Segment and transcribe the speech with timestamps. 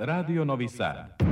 [0.00, 1.27] Radio Novi Sad.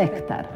[0.00, 0.46] Spektar.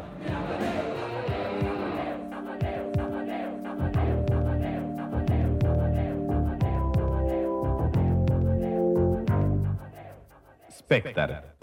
[10.69, 11.54] Spektar.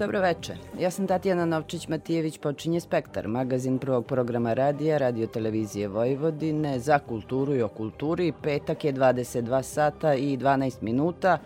[0.00, 0.54] Dobro veče.
[0.78, 7.54] Ja sam Tatjana Novčić-Matijević, počinje Spektar, magazin prvog programa radija, radio televizije Vojvodine za kulturu
[7.54, 8.32] i o kulturi.
[8.42, 11.38] Petak je 22 sata i 12 minuta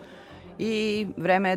[0.59, 1.55] i vreme je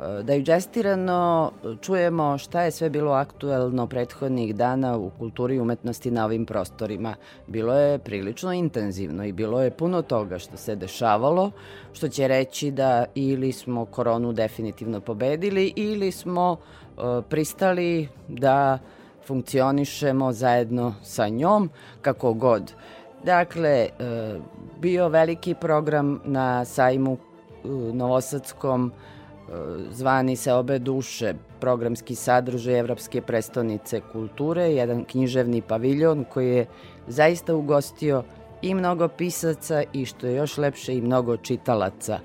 [0.00, 6.10] da da digestirano čujemo šta je sve bilo aktuelno prethodnih dana u kulturi i umetnosti
[6.10, 7.14] na ovim prostorima.
[7.46, 11.50] Bilo je prilično intenzivno i bilo je puno toga što se dešavalo,
[11.92, 18.78] što će reći da ili smo koronu definitivno pobedili ili smo uh, pristali da
[19.26, 21.70] funkcionišemo zajedno sa njom,
[22.02, 22.72] kako god.
[23.24, 24.42] Dakle, uh,
[24.80, 27.16] bio veliki program na sajmu
[27.92, 28.92] Novosadskom
[29.90, 36.66] zvani se obe duše, programski sadržaj Evropske prestonice kulture, jedan književni paviljon koji je
[37.08, 38.22] zaista ugostio
[38.62, 42.18] i mnogo pisaca i što je još lepše i mnogo čitalaca.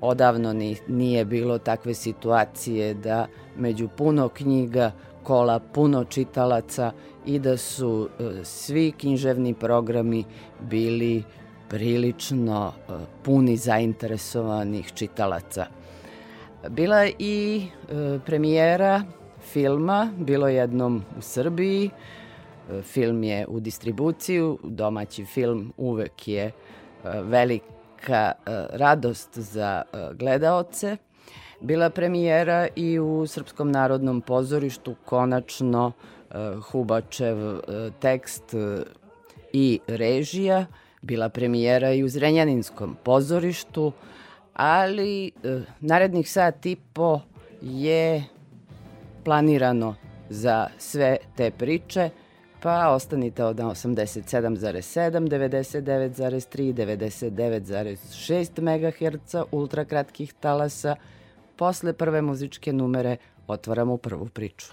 [0.00, 3.26] Odavno ni, nije bilo takve situacije da
[3.56, 6.92] među puno knjiga kola puno čitalaca
[7.26, 10.24] i da su e, svi književni programi
[10.60, 11.22] bili
[11.68, 15.79] prilično e, puni zainteresovanih čitalaca.
[16.68, 19.02] Bila i e, premijera
[19.52, 21.90] filma, bilo jednom u Srbiji.
[22.70, 26.52] E, film je u distribuciju, domaći film uvek je e,
[27.22, 30.96] velika e, radost za e, gledaoce.
[31.60, 35.92] Bila premijera i u Srpskom narodnom pozorištu, konačno
[36.30, 36.34] e,
[36.70, 37.60] Hubačev e,
[38.00, 38.82] tekst e,
[39.52, 40.66] i režija.
[41.02, 43.92] Bila premijera i u Zrenjaninskom pozorištu,
[44.52, 47.20] ali e, narednih sat i po
[47.62, 48.24] je
[49.24, 49.94] planirano
[50.28, 52.10] za sve te priče,
[52.62, 60.96] pa ostanite od 87,7, 99,3, 99,6 MHz ultrakratkih talasa.
[61.56, 63.16] Posle prve muzičke numere
[63.46, 64.66] otvaramo prvu priču.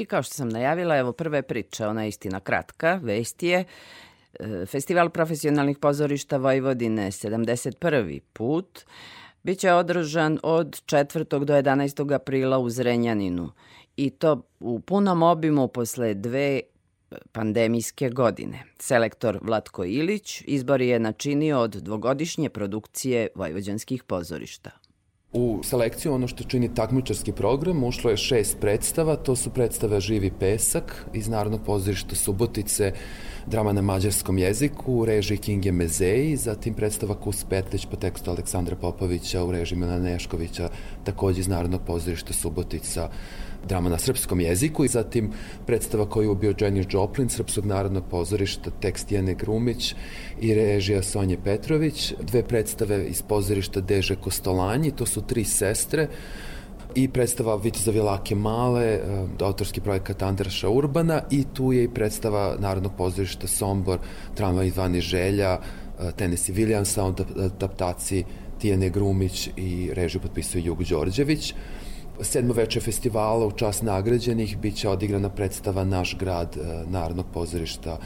[0.00, 3.64] I kao što sam najavila, evo prve priče, ona je istina kratka, vest je
[4.40, 8.20] e, Festival profesionalnih pozorišta Vojvodine 71.
[8.32, 8.84] put
[9.42, 11.44] biće održan od 4.
[11.44, 12.14] do 11.
[12.14, 13.52] aprila u Zrenjaninu
[13.96, 16.60] i to u punom obimu posle dve
[17.32, 18.64] pandemijske godine.
[18.78, 24.70] Selektor Vlatko Ilić izbor je načinio od dvogodišnje produkcije vojvođanskih pozorišta.
[25.32, 30.30] U selekciju ono što čini takmičarski program ušlo je šest predstava, to su predstave Živi
[30.38, 32.92] pesak iz Narodnog pozorišta Subotice,
[33.46, 38.76] drama na mađarskom jeziku u režiji Kinge Mezeji, zatim predstava Kus Petlić po tekstu Aleksandra
[38.76, 40.68] Popovića u režiji Milana Neškovića,
[41.04, 43.08] takođe iz Narodnog pozorišta Subotica,
[43.68, 45.32] drama na srpskom jeziku i zatim
[45.66, 49.94] predstava koju je ubio Janis Joplin, Srpskog narodnog pozorišta, tekst Jene Grumić
[50.40, 56.08] i režija Sonje Petrović, dve predstave iz pozorišta Deže Kostolanji, to su tri sestre,
[56.94, 59.00] i predstava Viteza Vilake Male, e,
[59.40, 63.98] autorski projekat Andraša Urbana i tu je i predstava Narodnog pozorišta Sombor,
[64.34, 65.58] Tramva i Zvani Želja,
[66.00, 68.24] e, Tennessee Williamsa, adaptaciji
[68.58, 71.54] Tijene Grumić i režiju potpisuje Jug Đorđević.
[72.22, 77.98] Sedmo festivala u čast nagrađenih biće odigrana predstava Naš grad e, Narodnog pozorišta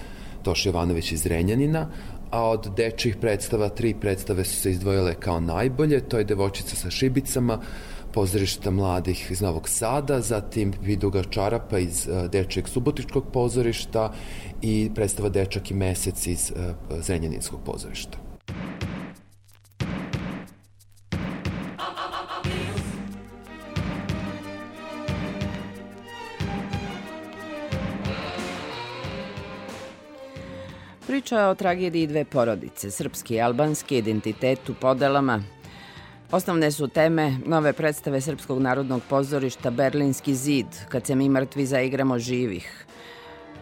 [0.42, 1.88] Toša Jovanović iz Renjanina,
[2.30, 6.90] a od dečjih predstava tri predstave su se izdvojile kao najbolje, to je Devočica sa
[6.90, 7.60] šibicama,
[8.12, 14.12] pozorišta mladih iz Novog Sada, zatim Viduga Čarapa iz e, Dečijeg subotičkog pozorišta
[14.62, 18.23] i predstava Dečak i mesec iz e, Zrenjaninskog pozorišta.
[31.14, 35.42] Priča o tragediji dve porodice, srpski i albanski identitet u podelama.
[36.30, 42.18] Osnovne su teme nove predstave Srpskog narodnog pozorišta Berlinski zid, kad se mi mrtvi zaigramo
[42.18, 42.86] živih.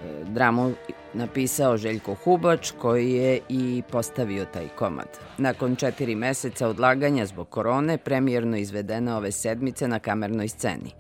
[0.05, 0.73] E, Dramu
[1.15, 5.19] napisao Željko Hubač, koji je i postavio taj komad.
[5.39, 10.91] Nakon četiri meseca odlaganja zbog korone, premijerno izvedena ove sedmice na kamernoj sceni.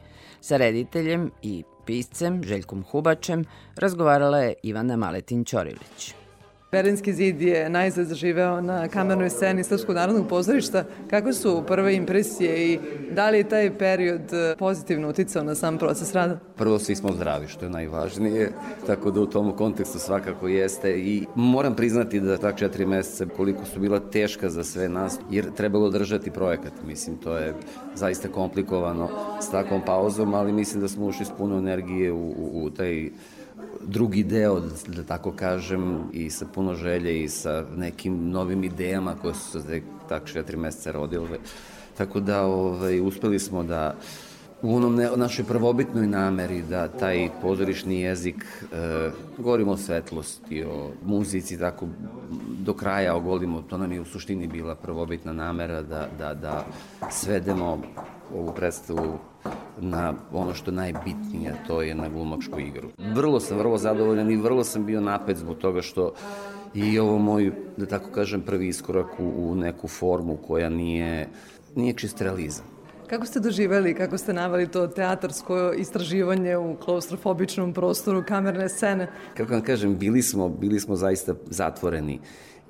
[0.40, 3.44] Sa rediteljem i piscem Željkom Hubačem
[3.76, 6.21] razgovarala je Ivana Maletin-Ćorilić.
[6.72, 10.84] Berlinski zid je najzad zaživeo na kamernoj sceni Srpskog narodnog pozorišta.
[11.10, 12.78] Kako su prve impresije i
[13.10, 16.38] da li je taj period e, pozitivno uticao na sam proces rada?
[16.56, 18.52] Prvo svi smo zdravi, što je najvažnije,
[18.86, 23.64] tako da u tom kontekstu svakako jeste i moram priznati da tak četiri meseca koliko
[23.64, 26.72] su bila teška za sve nas, jer trebalo držati projekat.
[26.86, 27.54] Mislim, to je
[27.94, 29.08] zaista komplikovano
[29.40, 33.10] s takvom pauzom, ali mislim da smo ušli s puno energije u, u, u taj
[33.80, 39.34] drugi deo, da tako kažem, i sa puno želje i sa nekim novim idejama koje
[39.34, 41.38] su se tako četiri meseca rodile.
[41.96, 43.94] Tako da ovaj, uspeli smo da
[44.62, 50.90] u onom ne, našoj prvobitnoj nameri da taj pozorišni jezik, e, govorimo o svetlosti, o
[51.04, 51.88] muzici, tako
[52.58, 56.66] do kraja ogolimo, to nam je u suštini bila prvobitna namera da, da, da
[57.10, 57.82] svedemo
[58.34, 59.18] ovu predstavu
[59.80, 62.88] na ono što je najbitnije, to je na glumačku igru.
[63.14, 66.12] Vrlo sam, vrlo zadovoljan i vrlo sam bio napet zbog toga što
[66.74, 71.28] i ovo moj, da tako kažem, prvi iskorak u, u neku formu koja nije,
[71.74, 72.64] nije čist realizam.
[73.06, 79.08] Kako ste doživeli, kako ste navali to teatarsko istraživanje u klaustrofobičnom prostoru kamerne scene?
[79.36, 82.20] Kako vam kažem, bili smo, bili smo zaista zatvoreni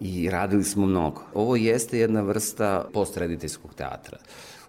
[0.00, 1.22] i radili smo mnogo.
[1.34, 4.18] Ovo jeste jedna vrsta postrediteljskog teatra.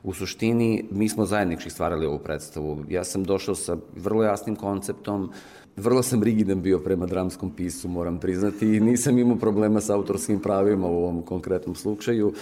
[0.03, 2.86] U suštini, mi smo zajednički stvarali ovu predstavu.
[2.89, 5.31] Ja sam došao sa vrlo jasnim konceptom,
[5.75, 10.39] vrlo sam rigidan bio prema dramskom pisu, moram priznati, i nisam imao problema sa autorskim
[10.39, 12.33] pravima u ovom konkretnom slučaju.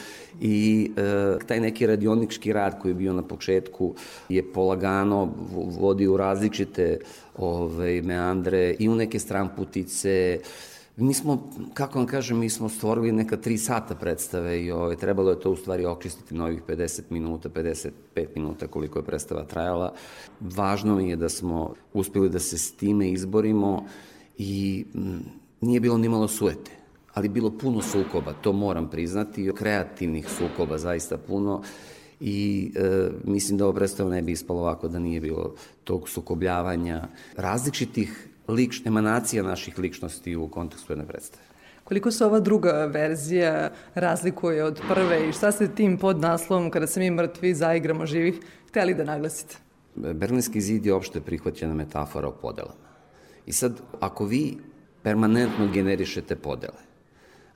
[0.41, 3.93] I e, taj neki radionički rad koji je bio na početku
[4.29, 5.33] je polagano
[5.79, 6.97] vodio u različite
[7.37, 10.39] ove, ovaj, meandre i u neke stramputice,
[11.01, 15.29] Mi smo, kako vam kažem, mi smo stvorili neka tri sata predstave i ovaj, trebalo
[15.29, 17.91] je to u stvari očistiti na ovih 50 minuta, 55
[18.35, 19.93] minuta koliko je predstava trajala.
[20.39, 23.85] Važno mi je da smo uspeli da se s time izborimo
[24.37, 25.23] i m, mm,
[25.61, 26.71] nije bilo ni malo suete
[27.13, 31.61] ali bilo puno sukoba, to moram priznati, kreativnih sukoba zaista puno
[32.19, 37.07] i e, mislim da ovo predstava ne bi ispalo ovako da nije bilo tog sukobljavanja
[37.35, 41.43] različitih lič, emanacija naših ličnosti u kontekstu jedne predstave.
[41.83, 46.87] Koliko se ova druga verzija razlikuje od prve i šta ste tim pod naslovom kada
[46.87, 48.39] se mi mrtvi zaigramo živih
[48.69, 49.57] hteli da naglasite?
[49.95, 52.91] Berlinski zid je opšte prihvaćena metafora o podelama.
[53.45, 54.57] I sad, ako vi
[55.03, 56.79] permanentno generišete podele,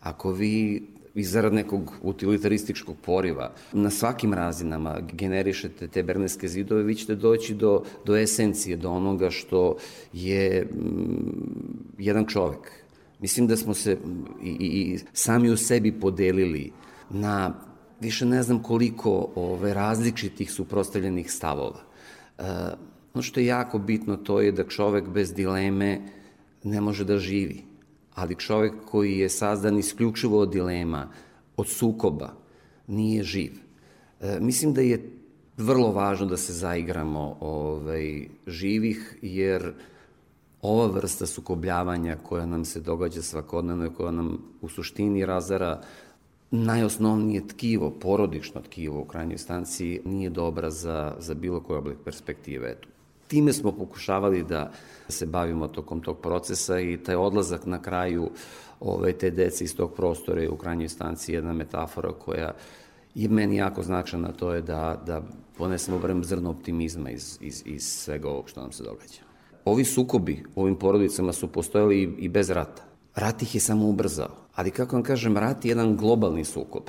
[0.02, 6.96] ako vi i zarad nekog utilitarističkog poriva na svakim razinama generišete te berneske zidove, vi
[6.96, 9.78] ćete doći do, do esencije, do onoga što
[10.14, 12.72] je mm, jedan čovek.
[13.20, 13.98] Mislim da smo se
[14.44, 16.72] i, i, i sami u sebi podelili
[17.10, 17.54] na
[18.00, 21.80] više ne znam koliko ove, različitih suprostavljenih stavova.
[22.38, 22.44] E,
[23.14, 26.02] ono što je jako bitno to je da čovek bez dileme
[26.64, 27.75] ne može da živi
[28.16, 31.10] ali čovek koji je sazdan isključivo od dilema,
[31.58, 32.34] od sukoba,
[32.88, 33.52] nije živ.
[34.22, 35.12] E, mislim da je
[35.58, 39.74] vrlo važno da se zaigramo ovaj, živih, jer
[40.62, 45.82] ova vrsta sukobljavanja koja nam se događa svakodnevno i koja nam u suštini razara
[46.52, 52.70] najosnovnije tkivo, porodično tkivo u krajnjoj stanciji, nije dobra za, za bilo koji oblik perspektive.
[52.72, 52.88] Eto,
[53.28, 54.72] time smo pokušavali da
[55.10, 58.30] se bavimo tokom tog procesa i taj odlazak na kraju
[58.80, 62.52] ove, te dece iz tog prostora je u krajnjoj stanci jedna metafora koja
[63.16, 65.22] je meni jako značajna, to je da, da
[65.58, 69.22] ponesemo barem zrno optimizma iz, iz, iz svega ovog što nam se događa.
[69.66, 72.84] Ovi sukobi u ovim porodicama su postojali i, i bez rata.
[73.16, 74.30] Rat ih je samo ubrzao.
[74.56, 76.84] Ali kako vam kažem, rat je jedan globalni sukob.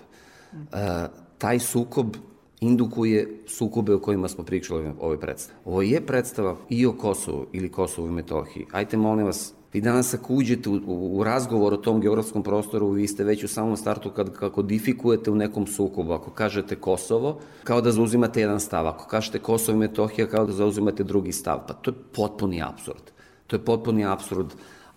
[0.52, 1.06] E,
[1.38, 2.16] taj sukob
[2.60, 5.58] indukuje sukobe o kojima smo pričali u ovoj predstavi.
[5.64, 8.66] Ovo je predstava i o Kosovu ili Kosovu i Metohiji.
[8.72, 12.90] Ajte, molim vas, vi danas ako uđete u, u, u razgovor o tom geografskom prostoru,
[12.90, 16.12] vi ste već u samom startu kad, kad kodifikujete u nekom sukobu.
[16.12, 18.86] Ako kažete Kosovo, kao da zauzimate jedan stav.
[18.86, 21.60] Ako kažete Kosovo i Metohija, kao da zauzimate drugi stav.
[21.68, 23.12] Pa to je potpuni absurd.
[23.46, 24.54] To je potpuni absurd,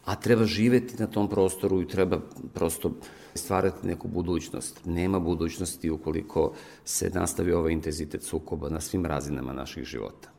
[0.10, 2.20] a treba živeti na tom prostoru i treba
[2.54, 2.92] prosto
[3.36, 4.82] stvarati neku budućnost.
[4.86, 6.54] Nema budućnosti ukoliko
[6.86, 10.38] se nastavi ovaj intenzitet sukoba na svim razinama naših života.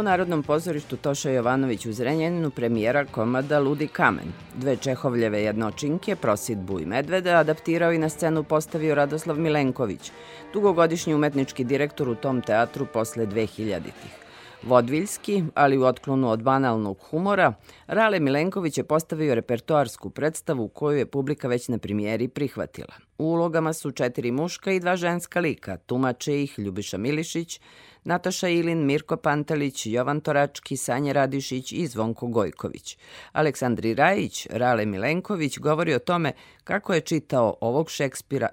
[0.00, 4.32] U Narodnom pozorištu Toša Jovanović u Zrenjaninu premijera komada Ludi kamen.
[4.54, 10.12] Dve Čehovljeve jednočinke, Prosidbu i Medveda, adaptirao i na scenu postavio Radoslav Milenković,
[10.52, 14.20] dugogodišnji umetnički direktor u tom teatru posle 2000-ih.
[14.62, 17.52] Vodviljski, ali u otklonu od banalnog humora,
[17.86, 22.94] Rale Milenković je postavio repertoarsku predstavu koju je publika već na premijeri prihvatila.
[23.18, 27.60] U ulogama su četiri muška i dva ženska lika, tumače ih Ljubiša Milišić,
[28.04, 32.98] Nataša Ilin, Mirko Pantelić, Jovan Torački, Sanja Radišić i Zvonko Gojković.
[33.32, 36.32] Aleksandri Rajić, Rale Milenković govori o tome
[36.64, 38.48] kako je čitao ovog Šekspira,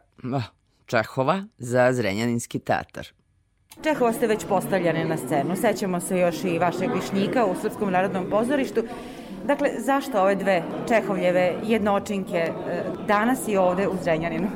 [0.86, 3.08] Čehova, za Zrenjaninski teatar.
[3.84, 5.56] Čehova ste već postavljane na scenu.
[5.56, 8.84] Sećamo se još i vašeg višnjika u Srpskom narodnom pozorištu.
[9.46, 12.54] Dakle, zašto ove dve Čehovljeve jednočinke e,
[13.08, 14.48] danas i ovde u Zrenjaninu?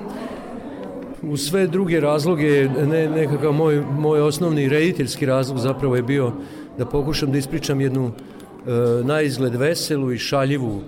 [1.23, 6.31] U sve druge razloge, ne, nekakav moj, moj osnovni rediteljski razlog zapravo je bio
[6.77, 8.71] da pokušam da ispričam jednu e,
[9.03, 10.81] na izgled veselu i šaljivu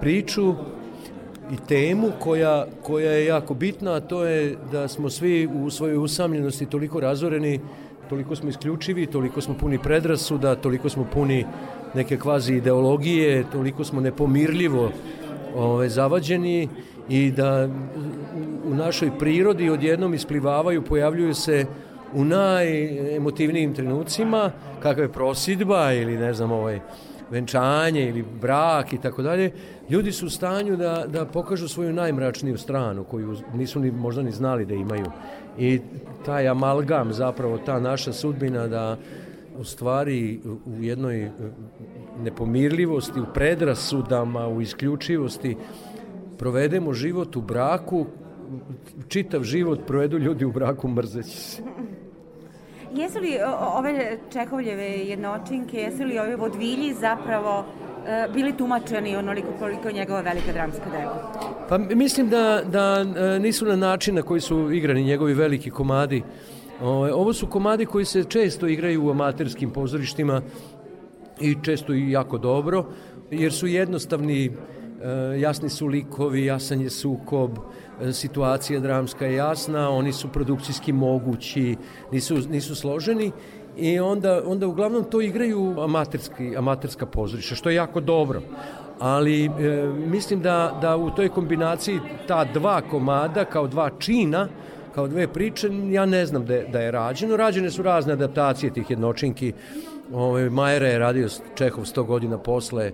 [0.00, 0.54] priču
[1.52, 5.96] i temu koja, koja je jako bitna, a to je da smo svi u svojoj
[5.96, 7.60] usamljenosti toliko razoreni,
[8.08, 11.44] toliko smo isključivi, toliko smo puni predrasuda, toliko smo puni
[11.94, 14.90] neke kvazi ideologije, toliko smo nepomirljivo
[15.56, 16.68] ove, zavađeni
[17.10, 17.68] i da
[18.64, 21.66] u našoj prirodi odjednom isplivavaju, pojavljuju se
[22.14, 24.50] u najemotivnijim trenucima,
[24.82, 26.80] kakva je prosidba ili ne znam ovaj
[27.30, 29.52] venčanje ili brak i tako dalje,
[29.90, 34.30] ljudi su u stanju da, da pokažu svoju najmračniju stranu koju nisu ni, možda ni
[34.30, 35.06] znali da imaju.
[35.58, 35.80] I
[36.26, 38.96] taj amalgam, zapravo ta naša sudbina da
[39.58, 41.30] u stvari u jednoj
[42.22, 45.56] nepomirljivosti, u predrasudama, u isključivosti
[46.40, 48.06] provedemo život u braku,
[49.08, 51.62] čitav život provedu ljudi u braku mrzeći se.
[52.94, 53.36] Jesu li
[53.76, 57.64] ove Čehovljeve jednočinke, jesu li ove vodvilji zapravo
[58.06, 61.32] e, bili tumačeni onoliko koliko je njegova velika dramska dela?
[61.68, 66.22] Pa mislim da, da e, nisu na način na koji su igrani njegovi veliki komadi.
[67.14, 70.42] Ovo su komadi koji se često igraju u amaterskim pozorištima
[71.40, 72.86] i često i jako dobro,
[73.30, 74.50] jer su jednostavni,
[75.40, 77.50] jasni su likovi, jasan je sukob,
[78.12, 81.76] situacija dramska je jasna, oni su produkcijski mogući,
[82.12, 83.32] nisu, nisu složeni
[83.76, 88.42] i onda, onda uglavnom to igraju amaterski, amaterska pozorišta, što je jako dobro.
[88.98, 89.50] Ali e,
[90.06, 94.48] mislim da, da u toj kombinaciji ta dva komada kao dva čina,
[94.94, 97.36] kao dve priče, ja ne znam da je, da je rađeno.
[97.36, 99.52] Rađene su razne adaptacije tih jednočinki.
[100.12, 102.92] Ove, ovaj, Majera je radio Čehov 100 godina posle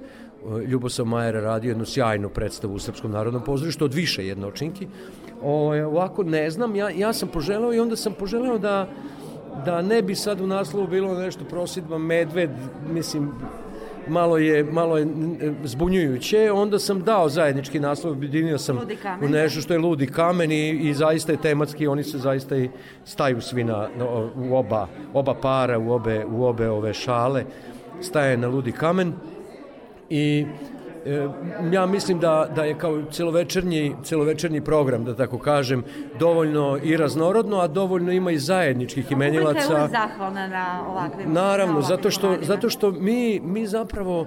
[0.66, 4.86] Ljubosav Majer radio jednu sjajnu predstavu u Srpskom narodnom pozorištu od više jednočinki.
[5.42, 8.88] O, ovako ne znam, ja, ja sam poželeo i onda sam poželeo da
[9.64, 12.50] da ne bi sad u naslovu bilo nešto prosidba medved,
[12.92, 13.32] mislim,
[14.08, 15.06] malo je, malo je
[15.64, 18.78] zbunjujuće, onda sam dao zajednički naslov, objedinio sam
[19.22, 22.70] u nešto što je ludi kamen i, i zaista je tematski, oni se zaista i
[23.04, 23.88] staju svi na,
[24.36, 27.44] u oba, oba para, u obe, u obe ove šale,
[28.00, 29.12] staje na ludi kamen
[30.10, 30.46] i
[31.06, 31.28] E,
[31.72, 35.84] ja mislim da, da je kao celovečernji, celovečernji program, da tako kažem,
[36.18, 39.60] dovoljno i raznorodno, a dovoljno ima i zajedničkih imenilaca.
[39.60, 44.26] Publika je zahvalna na ovakvim Naravno, zato što, zato što mi, mi zapravo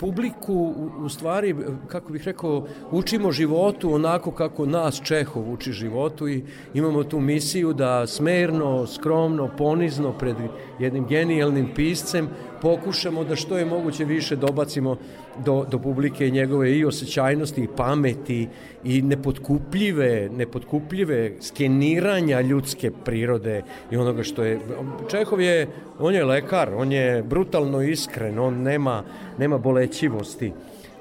[0.00, 1.56] publiku u stvari,
[1.88, 6.44] kako bih rekao, učimo životu onako kako nas Čehov uči životu i
[6.74, 10.36] imamo tu misiju da smerno, skromno, ponizno pred
[10.78, 12.28] jednim genijalnim piscem
[12.62, 14.96] pokušamo da što je moguće više dobacimo
[15.44, 18.48] do, do publike njegove i osjećajnosti i pameti
[18.84, 24.60] i nepotkupljive, nepotkupljive skeniranja ljudske prirode i onoga što je...
[25.10, 25.68] Čehov je,
[25.98, 29.02] on je lekar, on je brutalno iskren, on nema,
[29.38, 30.52] nema bolećivosti.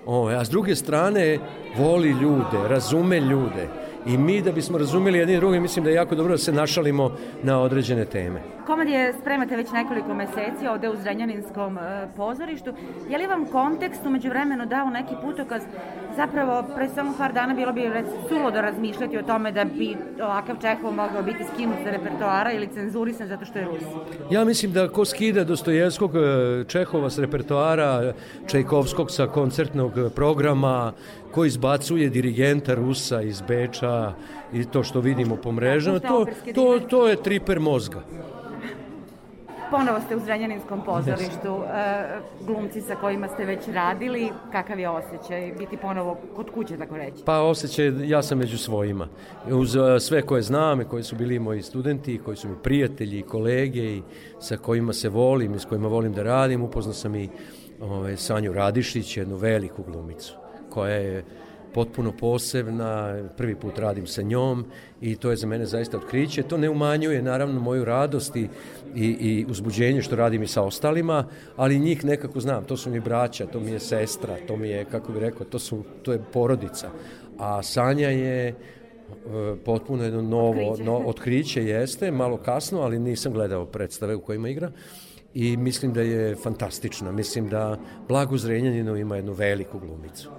[0.05, 1.39] O, a s druge strane
[1.77, 3.67] voli ljude, razume ljude
[4.05, 7.11] i mi da bismo razumeli jedni drugi mislim da je jako dobro da se našalimo
[7.43, 8.41] na određene teme.
[8.65, 12.73] Komedije spremate već nekoliko meseci ovde u Zrenjaninskom e, pozorištu.
[13.09, 15.61] Je li vam kontekst umeđu vremenu dao neki putokaz?
[16.15, 17.91] Zapravo, pre samo par dana bilo bi
[18.29, 22.67] sulo da razmišljati o tome da bi ovakav Čehov mogao biti skinut sa repertoara ili
[22.67, 23.83] cenzurisan zato što je Rus.
[24.31, 26.19] Ja mislim da ko skida Dostojevskog e,
[26.67, 28.13] Čehova s repertoara,
[28.47, 30.93] Čajkovskog sa koncertnog programa,
[31.31, 34.13] ko izbacuje dirigenta Rusa iz Beča
[34.53, 38.01] i to što vidimo po mrežama, to, to, to je triper mozga
[39.77, 45.53] ponovo ste u Zrenjaninskom pozorištu, e, glumci sa kojima ste već radili, kakav je osjećaj
[45.59, 47.23] biti ponovo kod kuće, tako reći?
[47.25, 49.07] Pa osjećaj, ja sam među svojima.
[49.51, 53.19] Uz e, sve koje znam i koji su bili moji studenti, koji su mi prijatelji
[53.19, 54.01] i kolege i
[54.39, 57.29] sa kojima se volim i s kojima volim da radim, upoznao sam i
[57.81, 60.35] ove, ovaj, Sanju Radišić, jednu veliku glumicu
[60.69, 61.23] koja je
[61.73, 64.65] potpuno posebna, prvi put radim sa njom
[65.01, 66.43] i to je za mene zaista otkriće.
[66.43, 68.47] To ne umanjuje naravno moju radost i,
[68.95, 72.99] i, i uzbuđenje što radim i sa ostalima, ali njih nekako znam, to su mi
[72.99, 76.21] braća, to mi je sestra, to mi je, kako bih rekao, to, su, to je
[76.33, 76.89] porodica.
[77.37, 78.55] A Sanja je e,
[79.65, 80.83] potpuno jedno novo otkriće.
[80.83, 84.71] No, otkriće jeste, malo kasno, ali nisam gledao predstave u kojima igra
[85.33, 87.11] i mislim da je fantastična.
[87.11, 90.29] Mislim da Blagu Zrenjaninu ima jednu veliku glumicu.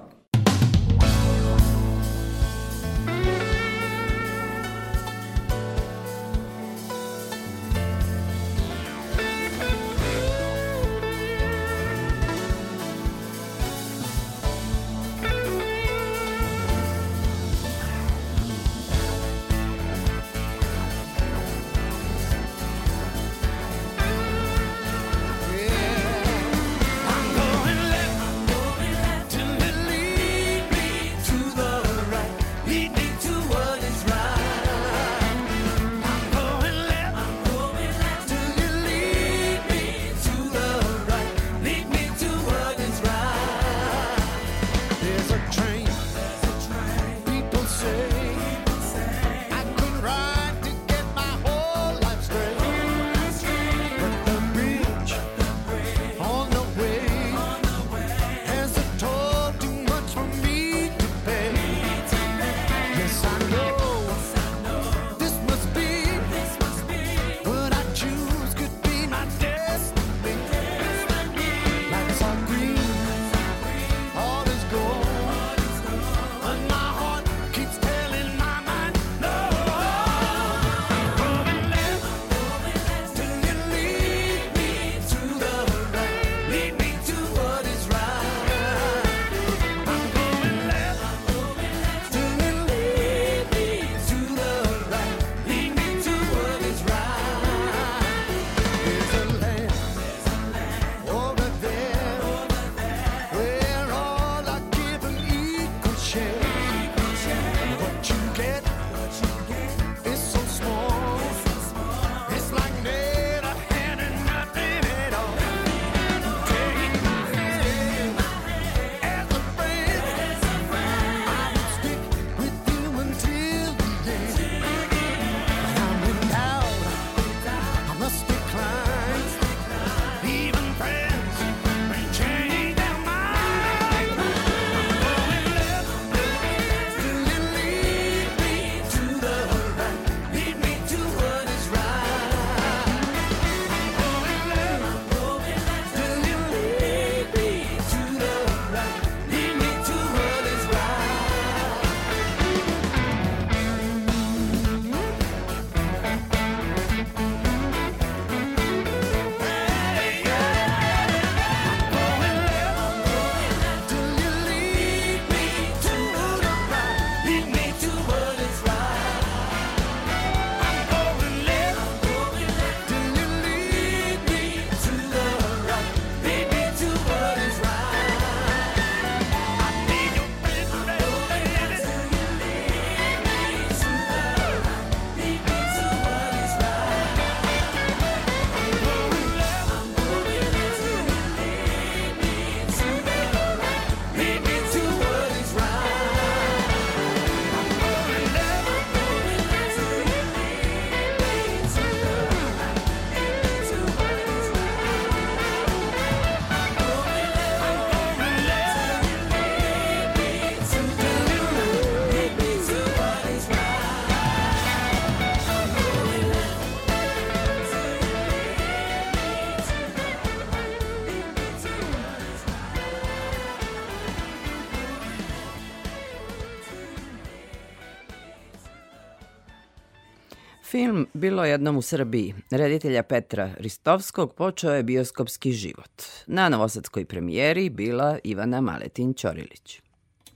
[231.24, 236.02] Bilo jednom u Srbiji, reditelja Petra Ristovskog, počeo je bioskopski život.
[236.26, 239.80] Na novosadskoj premijeri bila Ivana Maletin-Ćorilić.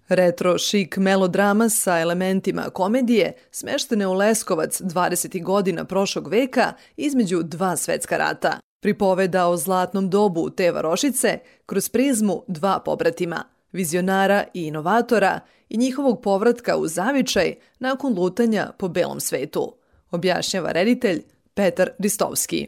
[0.08, 5.42] Retro šik melodrama sa elementima komedije smeštene u Leskovac 20.
[5.42, 8.60] godina prošlog veka između dva svetska rata.
[8.80, 16.22] Pripoveda o zlatnom dobu te varošice kroz prizmu dva pobratima, vizionara i inovatora i njihovog
[16.22, 19.77] povratka u zavičaj nakon lutanja po belom svetu,
[20.10, 21.22] objašnjava reditelj
[21.54, 22.66] Petar Ristovski.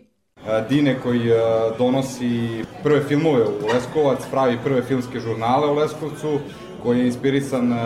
[0.69, 1.37] Dine koji e,
[1.79, 6.39] donosi prve filmove u Leskovac, pravi prve filmske žurnale u Leskovcu,
[6.83, 7.77] koji je inspirisan e,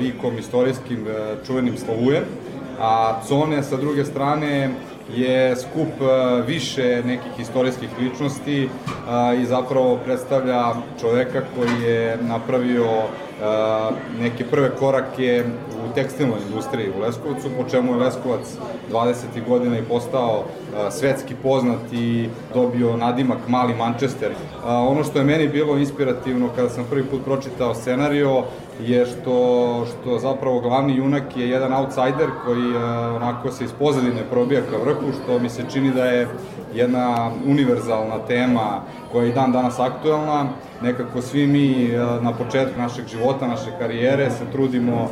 [0.00, 2.24] likom istorijskim e, čuvenim Slavujem,
[2.78, 4.70] a Cone sa druge strane
[5.14, 5.88] je skup
[6.46, 8.68] više nekih istorijskih ličnosti
[9.42, 12.86] i zapravo predstavlja čoveka koji je napravio
[14.20, 15.44] neke prve korake
[15.94, 18.40] tekstilnoj industriji u Leskovcu, po čemu je Leskovac
[18.92, 19.14] 20.
[19.48, 20.44] godina i postao
[20.90, 24.30] svetski poznat i dobio nadimak Mali Manchester.
[24.64, 28.42] Ono što je meni bilo inspirativno kada sam prvi put pročitao scenario
[28.80, 32.76] je što, što zapravo glavni junak je jedan outsider koji
[33.16, 36.28] onako se iz pozadine probija ka vrhu, što mi se čini da je
[36.74, 38.80] jedna univerzalna tema
[39.12, 40.44] koja je i dan danas aktuelna.
[40.82, 41.88] Nekako svi mi
[42.22, 45.10] na početku našeg života, naše karijere se trudimo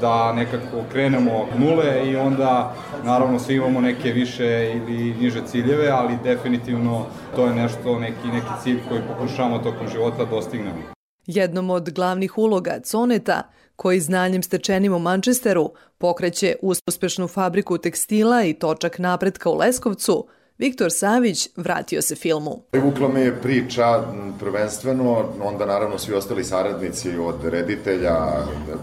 [0.00, 2.74] da nekako krenemo nule i onda
[3.04, 8.62] naravno svi imamo neke više ili niže ciljeve, ali definitivno to je nešto, neki, neki
[8.62, 10.78] cilj koji pokušavamo tokom života da dostignemo.
[11.26, 13.42] Jednom od glavnih uloga Coneta,
[13.76, 20.26] koji znanjem stečenim u Manchesteru pokreće uspešnu fabriku tekstila i točak napretka u Leskovcu,
[20.58, 22.62] Viktor Savić vratio se filmu.
[22.70, 24.02] Privukla me je priča
[24.40, 28.14] prvenstveno, onda naravno svi ostali saradnici od reditelja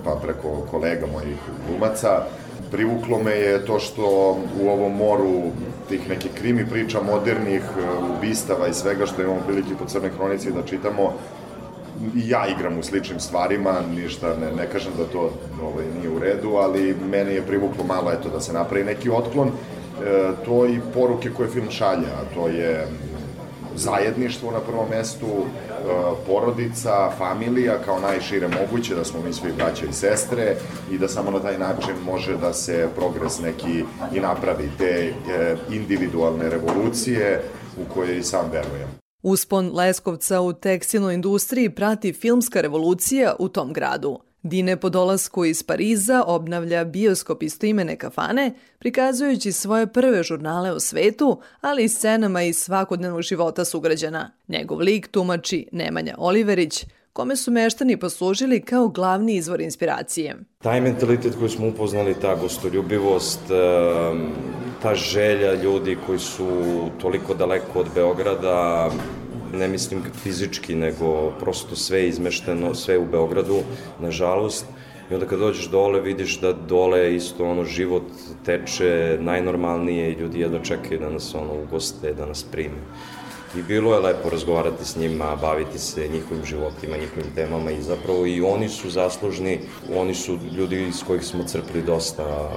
[0.03, 2.23] pa preko kolega mojih glumaca.
[2.71, 5.41] Privuklo me je to što u ovom moru
[5.89, 7.61] tih nekih krimi priča, modernih
[8.17, 11.13] ubistava i svega što imamo prilike po Crnoj hronici da čitamo,
[12.15, 15.31] ja igram u sličnim stvarima, ništa ne, ne kažem da to
[15.63, 19.47] ovaj, nije u redu, ali meni je privuklo malo eto da se napravi neki otklon
[19.47, 19.82] e,
[20.45, 22.87] to i poruke koje film šalja, a to je
[23.75, 25.43] zajedništvo na prvom mestu, e,
[26.27, 30.55] porodica, familija kao najšire moguće, da smo mi svi braća i sestre
[30.91, 33.83] i da samo na taj način može da se progres neki
[34.15, 37.41] i napravi te e, individualne revolucije
[37.77, 38.89] u koje i sam verujem.
[39.23, 45.63] Uspon Leskovca u tekstilnoj industriji prati filmska revolucija u tom gradu– Dine po dolasku iz
[45.63, 52.57] Pariza obnavlja bioskop istoimene kafane, prikazujući svoje prve žurnale u svetu, ali i scenama iz
[52.57, 54.31] svakodnevnog života sugrađana.
[54.47, 60.35] Njegov lik tumači Nemanja Oliverić, kome su meštani poslužili kao glavni izvor inspiracije.
[60.61, 63.41] Taj mentalitet koji smo upoznali, ta gostoljubivost,
[64.81, 66.47] ta želja ljudi koji su
[67.01, 68.89] toliko daleko od Beograda,
[69.53, 73.59] ne mislim fizički, nego prosto sve izmešteno, sve u Beogradu,
[73.99, 74.65] nažalost.
[75.11, 78.03] I onda kad dođeš dole vidiš da dole isto ono život
[78.45, 82.81] teče najnormalnije i ljudi jedva čekaju da nas ono ugoste, da nas prime.
[83.57, 88.25] I bilo je lepo razgovarati s njima, baviti se njihovim životima, njihovim temama i zapravo
[88.25, 89.59] i oni su zaslužni,
[89.95, 92.49] oni su ljudi iz kojih smo crpili dosta.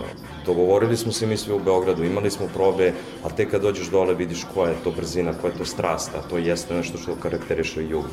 [0.47, 2.93] Dogovorili smo se mi sve u Beogradu, imali smo probe,
[3.25, 6.29] a tek kad dođeš dole vidiš koja je to brzina, koja je to strast, a
[6.29, 8.05] to jeste nešto što karakteriše jug.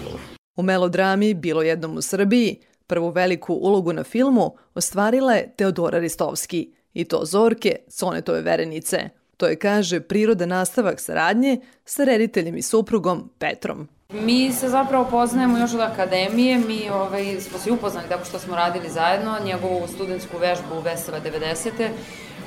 [0.56, 6.74] U melodrami Bilo jednom u Srbiji prvu veliku ulogu na filmu ostvarila je Teodora Ristovski,
[6.94, 13.30] i to Zorke, Sonetove verenice– To je, kaže, priroda nastavak saradnje sa rediteljem i suprugom
[13.38, 13.88] Petrom.
[14.14, 18.56] Mi se zapravo poznajemo još od akademije, mi ovaj, smo se upoznali tako što smo
[18.56, 21.90] radili zajedno, njegovu studentsku vežbu Vesela 90.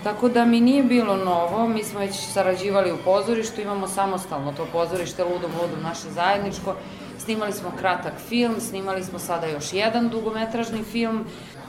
[0.03, 4.67] Tako da mi nije bilo novo, mi smo već sarađivali u pozorištu, imamo samostalno to
[4.73, 6.75] pozorište Ludom Ludom naše zajedničko,
[7.19, 11.25] snimali smo kratak film, snimali smo sada još jedan dugometražni film,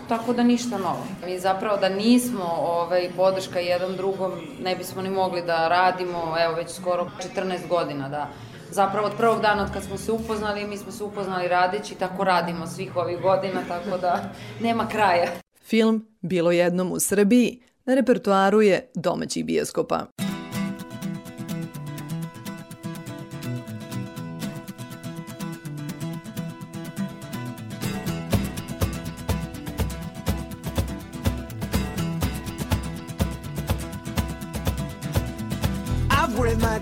[0.08, 1.08] tako da ništa novo.
[1.26, 4.32] Mi zapravo da nismo ovaj, podrška jedan drugom,
[4.64, 8.30] ne bismo ni mogli da radimo, evo već skoro 14 godina da
[8.72, 12.24] zapravo od prvog dana od kad smo se upoznali, mi smo se upoznali radeći, tako
[12.24, 14.30] radimo svih ovih godina, tako da
[14.66, 15.28] nema kraja.
[15.62, 20.27] Film Bilo jednom u Srbiji na repertuaru je domaćih bioskopa.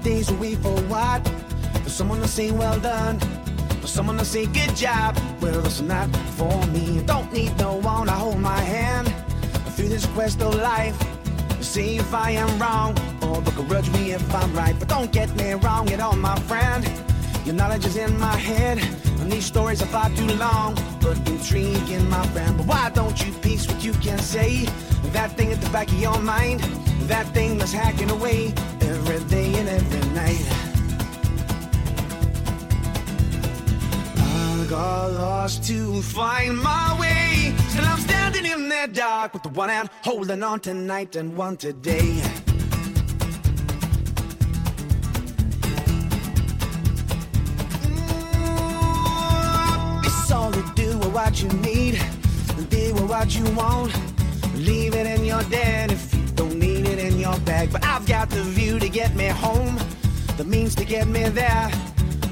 [0.06, 1.28] Days away for what?
[1.84, 3.20] For someone to say well done,
[3.82, 5.18] for someone to say good job.
[5.42, 7.02] Well, that's not for me.
[7.08, 9.12] Don't need no one to hold my hand
[9.74, 10.96] through this quest of life.
[11.60, 14.78] See if I am wrong, or begrudge me if I'm right.
[14.78, 16.88] But don't get me wrong at all, my friend.
[17.44, 18.78] Your knowledge is in my head,
[19.22, 22.56] and these stories are far too long, but intriguing, my friend.
[22.58, 24.66] But why don't you piece what you can say?
[25.14, 26.60] That thing at the back of your mind,
[27.10, 28.54] that thing that's hacking away
[28.86, 30.46] every day and every night.
[34.18, 37.54] I got lost to find my way.
[37.70, 41.58] Still, I'm standing in the dark with the one hand holding on tonight and one
[41.58, 42.22] today.
[50.04, 52.00] It's all to do with what you need,
[52.70, 53.94] be with what you want.
[54.56, 55.90] Leave it in your den
[57.26, 57.72] your bag.
[57.72, 59.76] But I've got the view to get me home,
[60.38, 61.70] the means to get me there.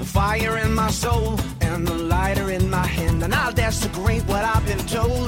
[0.01, 3.23] The fire in my soul and the lighter in my hand.
[3.23, 5.27] And I'll desecrate what I've been told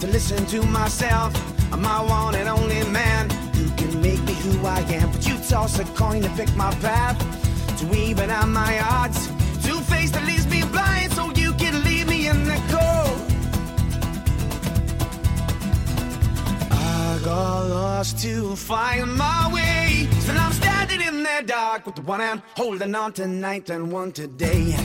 [0.00, 1.30] to listen to myself.
[1.72, 5.12] I'm my one and only man who can make me who I am.
[5.12, 7.16] But you toss a coin to pick my path,
[7.78, 9.28] to even out my odds.
[9.66, 10.45] to face the leaves
[17.26, 20.08] got lost to find my way.
[20.20, 24.12] So now I'm standing in the dark with one hand holding on tonight and one
[24.12, 24.76] today.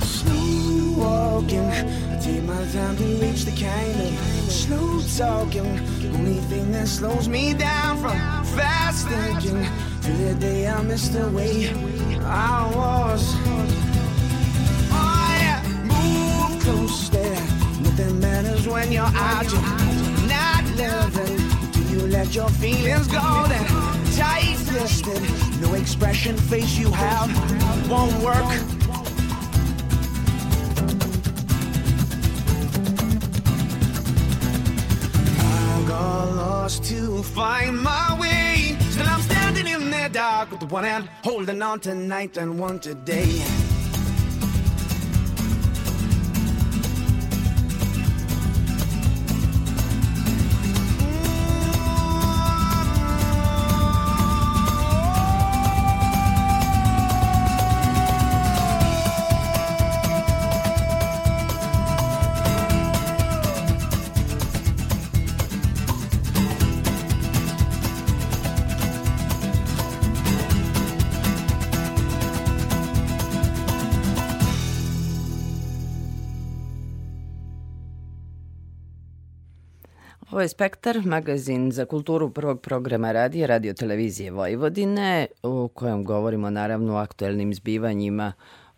[0.00, 5.68] Slow walking, I take my time to reach the kind of slow talking.
[6.14, 8.16] Only thing that slows me down from
[8.56, 9.68] fast thinking.
[10.00, 11.68] To the day I missed the way
[12.24, 13.89] I was.
[16.70, 17.34] Move closer.
[17.82, 19.50] Nothing matters when you're out.
[19.50, 21.36] You're not living.
[21.72, 23.66] Do you let your feelings go then?
[24.16, 25.22] Tight fisted.
[25.60, 27.30] No expression face you have
[27.90, 28.36] won't work.
[35.38, 38.76] I got lost to find my way.
[38.90, 43.42] Still, I'm standing in the dark with one hand holding on tonight and one today.
[80.40, 86.50] Ovo je Spektar, magazin za kulturu prvog programa radija, radio televizije Vojvodine, u kojem govorimo
[86.50, 88.32] naravno o aktuelnim zbivanjima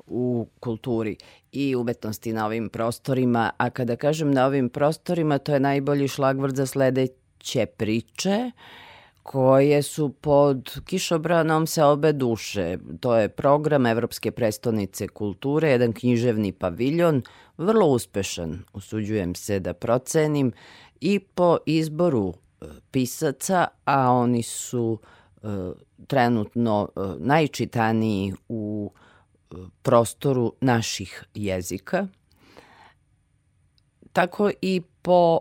[0.07, 1.17] u kulturi
[1.53, 6.57] i umetnosti na ovim prostorima, a kada kažem na ovim prostorima, to je najbolji šlagvrt
[6.57, 8.51] za sledeće priče
[9.23, 12.79] koje su pod kišobranom se obe duše.
[13.01, 17.23] To je program Evropske prestonice kulture, jedan književni paviljon,
[17.59, 20.53] vrlo uspešan, usuđujem se da procenim,
[21.03, 24.99] i po izboru e, pisaca, a oni su
[25.43, 25.49] e,
[26.07, 28.91] trenutno e, najčitaniji u
[29.83, 32.07] prostoru naših jezika,
[34.13, 35.39] tako i po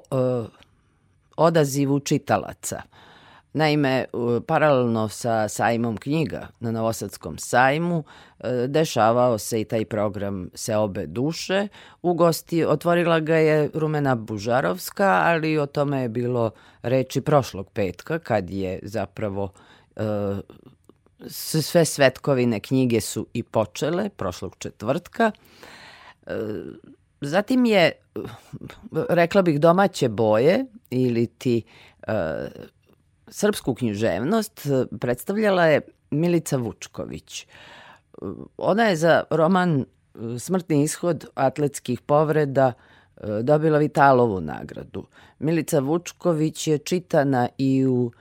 [1.37, 2.81] odazivu čitalaca.
[3.53, 4.05] Naime, e,
[4.47, 8.03] paralelno sa sajmom knjiga na Novosadskom sajmu
[8.39, 11.67] e, dešavao se i taj program Se obe duše.
[12.01, 18.19] U gosti otvorila ga je Rumena Bužarovska, ali o tome je bilo reči prošlog petka
[18.19, 19.51] kad je zapravo
[19.95, 20.01] e,
[21.61, 25.31] sve svetkovine knjige su i počele prošlog četvrtka.
[27.21, 27.91] Zatim je,
[29.09, 31.63] rekla bih, domaće boje ili ti
[33.31, 34.67] srpsku književnost
[34.99, 37.47] predstavljala je Milica Vučković.
[38.57, 39.85] Ona je za roman
[40.39, 42.73] Smrtni ishod atletskih povreda
[43.41, 45.05] dobila Vitalovu nagradu.
[45.39, 48.11] Milica Vučković je čitana i u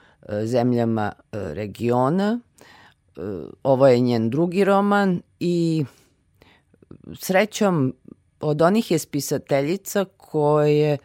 [0.44, 2.40] zemljama regiona.
[3.62, 5.84] Ovo je njen drugi roman i
[7.14, 7.94] srećom
[8.40, 10.98] od onih je spisateljica koje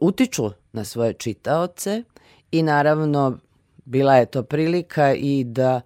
[0.00, 2.02] utiču na svoje čitaoce
[2.52, 3.38] i naravno
[3.84, 5.80] bila je to prilika i da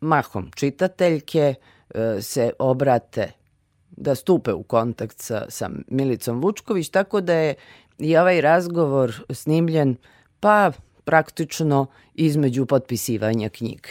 [0.00, 1.54] mahom čitateljke
[1.94, 3.32] e, se obrate
[3.90, 7.54] da stupe u kontakt sa, sa Milicom Vučković, tako da je
[7.98, 9.96] i ovaj razgovor snimljen
[10.40, 10.72] pa
[11.04, 13.88] praktično između potpisivanja knjige.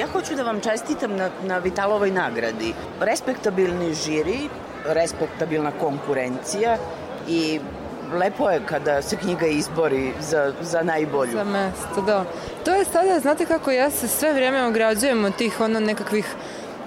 [0.00, 2.72] Ja hoću da vam čestitam na, na Vitalovoj nagradi.
[3.00, 4.38] Respektabilni žiri,
[4.84, 6.76] respektabilna konkurencija
[7.28, 7.60] i
[8.14, 11.32] lepo je kada se knjiga izbori za, za najbolju.
[11.32, 12.24] Za mesto, da.
[12.64, 16.26] To je sada, znate kako ja se sve vreme ograđujem od tih ono nekakvih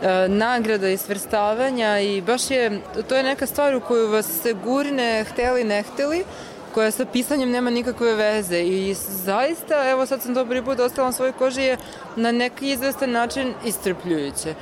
[0.01, 4.53] e, nagrada i svrstavanja i baš je, to je neka stvar u koju vas se
[4.53, 6.23] gurne hteli ne hteli,
[6.73, 11.07] koja sa pisanjem nema nikakve veze i zaista, evo sad sam to prvi put ostala
[11.07, 11.77] na svojoj koži je
[12.15, 14.53] na neki izvestan način istrpljujuće.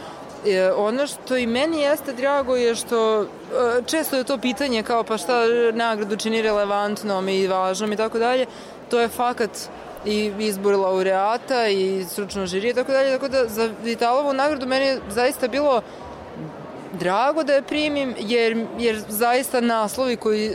[0.45, 3.25] E, ono što i meni jeste drago je što e,
[3.85, 5.41] često je to pitanje kao pa šta
[5.73, 8.45] nagradu čini relevantnom i važnom i tako dalje,
[8.89, 9.49] to je fakat
[10.05, 14.85] i izbor laureata i stručno žirije i tako dalje, tako da za Vitalovu nagradu meni
[14.85, 15.81] je zaista bilo
[16.93, 20.51] drago da je primim, jer, jer zaista naslovi koji,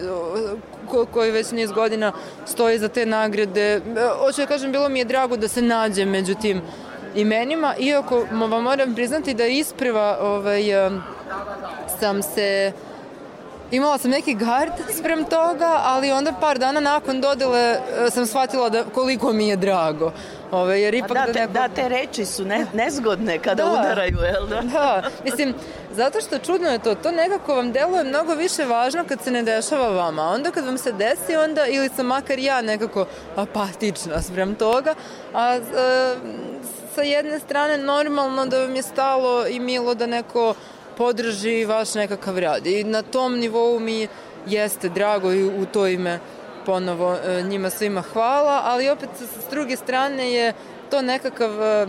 [0.89, 2.13] ko, koji već niz godina
[2.47, 3.81] stoji za te nagrade,
[4.19, 6.63] hoću da kažem, bilo mi je drago da se nađem među tim
[7.15, 10.63] imenima, iako vam moram priznati da isprva ovaj,
[12.01, 12.73] sam se
[13.73, 18.69] imala sam neki gard sprem toga, ali onda par dana nakon dodele e, sam shvatila
[18.69, 20.13] da koliko mi je drago.
[20.51, 21.53] Ove, jer ipak da, da, te, neko...
[21.53, 24.61] da, te reči su ne, nezgodne kada da, udaraju, jel da?
[24.61, 25.55] Da, mislim,
[25.93, 29.43] zato što čudno je to, to nekako vam deluje mnogo više važno kad se ne
[29.43, 30.23] dešava vama.
[30.23, 34.95] Onda kad vam se desi, onda ili sam makar ja nekako apatična sprem toga,
[35.35, 36.15] a, a e,
[36.95, 40.55] sa jedne strane normalno da vam je stalo i milo da neko
[40.97, 42.67] podrži vaš nekakav rad.
[42.67, 44.09] I na tom nivou mi
[44.47, 46.19] jeste drago i u to ime
[46.67, 50.53] ponovo e, njima svima hvala, ali opet s druge strane je
[50.91, 51.87] to nekakav e,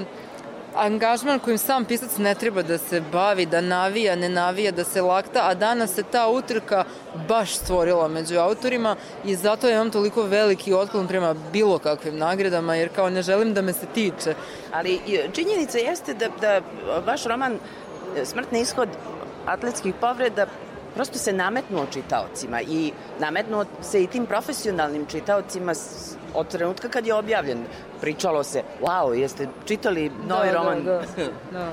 [0.76, 5.02] angažman kojim sam pisac ne treba da se bavi, da navija, ne navija, da se
[5.02, 6.84] lakta, a danas se ta utrka
[7.28, 8.96] baš stvorila među autorima
[9.26, 13.62] i zato imam toliko veliki otklon prema bilo kakvim nagradama, jer kao ne želim da
[13.62, 14.34] me se tiče.
[14.72, 15.00] Ali
[15.34, 16.62] činjenica jeste da, da
[17.06, 17.60] vaš roman
[18.24, 18.90] Smrtni ishod
[19.46, 20.46] atletskih povreda
[20.96, 25.74] prosto se nametnuo čitaocima i nametnuo se i tim profesionalnim čitaocima
[26.34, 27.66] od trenutka kad je objavljen.
[28.04, 30.84] Pričalo se, wow, jeste čitali novi da, roman?
[30.84, 31.26] Da, da,
[31.60, 31.68] da.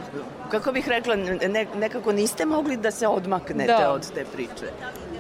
[0.50, 3.92] Kako bih rekla, ne, nekako niste mogli da se odmaknete da.
[3.92, 4.70] od te priče?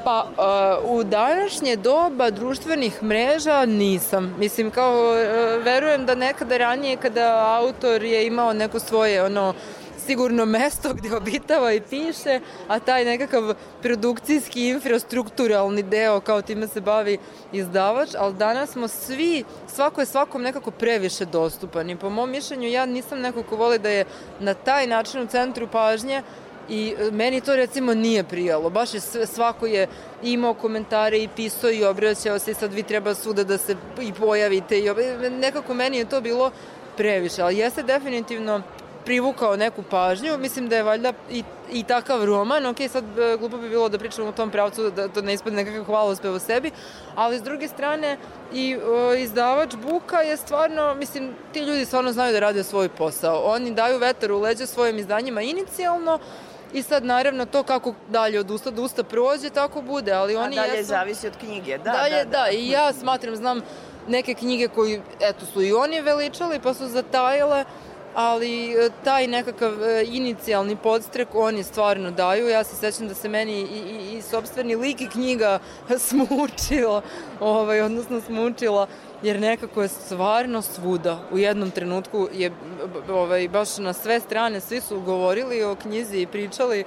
[0.04, 0.26] Pa,
[0.84, 4.34] uh, u današnje doba društvenih mreža nisam.
[4.38, 9.54] Mislim, kao, uh, verujem da nekada ranije kada autor je imao neko svoje, ono,
[10.10, 16.80] sigurno mesto gde obitava i piše, a taj nekakav produkcijski, infrastrukturalni deo, kao time se
[16.80, 17.18] bavi
[17.52, 19.44] izdavač, ali danas smo svi,
[19.74, 23.78] svako je svakom nekako previše dostupan i po mom mišljenju ja nisam neko ko voli
[23.78, 24.04] da je
[24.40, 26.22] na taj način u centru pažnje
[26.68, 28.70] i e, meni to recimo nije prijalo.
[28.70, 29.86] Baš je svako je
[30.22, 34.12] imao komentare i pisao i obraćao se i sad vi treba svuda da se i
[34.12, 34.90] pojavite i
[35.30, 36.50] nekako meni je to bilo
[36.96, 38.62] previše, ali jeste definitivno
[39.04, 43.56] privukao neku pažnju, mislim da je valjda i, i takav roman, ok, sad e, glupo
[43.56, 46.70] bi bilo da pričamo u tom pravcu, da to ne ispadne nekakav hvalospev o sebi,
[47.14, 48.16] ali s druge strane
[48.52, 53.42] i o, izdavač Buka je stvarno, mislim, ti ljudi stvarno znaju da rade svoj posao.
[53.44, 56.18] Oni daju vetar u leđa svojim izdanjima inicijalno,
[56.72, 60.58] I sad naravno to kako dalje od usta do usta prođe, tako bude, ali oni
[60.58, 60.88] A dalje jesu...
[60.88, 62.44] zavisi od knjige, da, dalje, da, da.
[62.44, 62.50] da.
[62.50, 63.60] i ja smatram, znam
[64.08, 67.64] neke knjige koji, eto, su i oni veličali, pa su zatajale,
[68.14, 72.48] ali e, taj nekakav e, inicijalni podstrek oni stvarno daju.
[72.48, 75.58] Ja se sećam da se meni i, i, i sobstveni lik i knjiga
[76.08, 77.02] smučila,
[77.40, 78.86] ovaj, odnosno smučila,
[79.22, 81.18] jer nekako je stvarno svuda.
[81.32, 82.52] U jednom trenutku je
[83.10, 86.84] ovaj, baš na sve strane svi su govorili o knjizi i pričali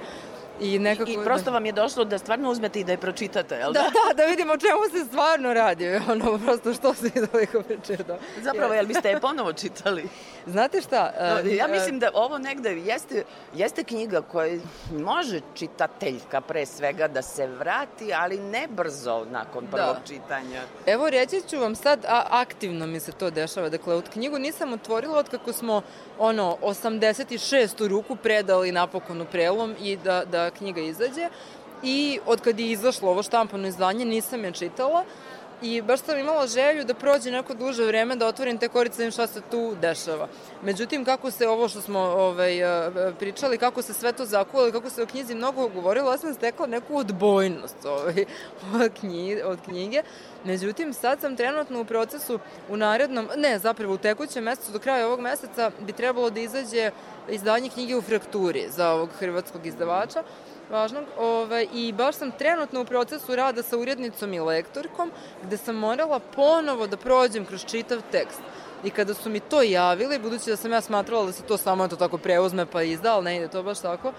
[0.60, 3.54] I, nekako, I, I prosto vam je došlo da stvarno uzmete i da je pročitate,
[3.54, 3.80] jel da?
[3.80, 5.88] Da, da, da vidimo o čemu se stvarno radi.
[6.12, 8.18] Ono, prosto što se toliko pričeta.
[8.42, 10.04] Zapravo, jel biste je ponovo čitali?
[10.46, 11.12] Znate šta?
[11.20, 13.24] No, ja mislim da ovo negde jeste,
[13.54, 14.58] jeste knjiga koja
[14.92, 20.06] može čitateljka pre svega da se vrati, ali ne brzo nakon prvog da.
[20.06, 20.62] čitanja.
[20.86, 23.68] Evo reći ću vam sad, a aktivno mi se to dešava.
[23.68, 25.82] Dakle, od knjigu nisam otvorila od kako smo
[26.18, 27.88] ono 86.
[27.88, 31.28] ruku predali napokon u prelom i da, da knjiga izađe.
[31.82, 35.04] I od kad je izašlo ovo štampano izdanje nisam je čitala
[35.62, 39.04] i baš sam imala želju da prođe neko duže vreme da otvorim te korice da
[39.04, 40.28] im šta se tu dešava.
[40.62, 42.60] Međutim, kako se ovo što smo ovaj,
[43.18, 46.66] pričali, kako se sve to zakuvalo kako se o knjizi mnogo govorilo, ja sam stekla
[46.66, 48.24] neku odbojnost ovaj,
[48.74, 48.92] od,
[49.44, 50.02] od knjige.
[50.44, 52.38] Međutim, sad sam trenutno u procesu
[52.68, 56.90] u narednom, ne, zapravo u tekućem mesecu, do kraja ovog meseca bi trebalo da izađe
[57.28, 60.22] izdanje knjige u frakturi za ovog hrvatskog izdavača
[60.74, 61.04] važnog.
[61.18, 65.12] Ovaj, I baš sam trenutno u procesu rada sa urednicom i lektorkom,
[65.42, 68.42] gde sam morala ponovo da prođem kroz čitav tekst.
[68.84, 71.88] I kada su mi to javili, budući da sam ja smatrala da se to samo
[71.88, 74.12] to tako preuzme pa izda, ali ne ide to baš tako,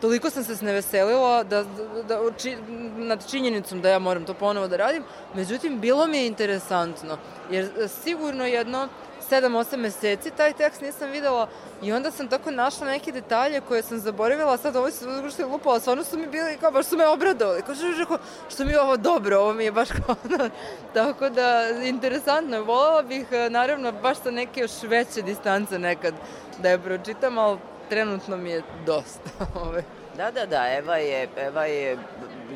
[0.00, 2.56] toliko sam se sneveselila da, da, da, či,
[2.96, 5.04] nad činjenicom da ja moram to ponovo da radim.
[5.34, 7.18] Međutim, bilo mi je interesantno,
[7.50, 7.68] jer
[8.02, 8.88] sigurno jedno
[9.30, 11.48] 7-8 meseci taj tekst nisam videla
[11.82, 15.46] i onda sam tako našla neke detalje koje sam zaboravila, sad ovo se što je
[15.46, 18.18] lupala, stvarno su mi bili, kao baš su me obradovali, kao što, što,
[18.50, 20.50] što mi je ovo dobro, ovo mi je baš kao, ono,
[20.94, 26.14] tako da, interesantno je, volela bih, naravno, baš sa neke još veće distance nekad
[26.58, 27.58] da je pročitam, ali
[27.88, 29.30] trenutno mi je dosta.
[29.66, 29.82] Ove.
[30.16, 31.98] Da, da, da, Eva je, Eva je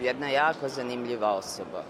[0.03, 1.85] jedna jako zanimljiva osoba.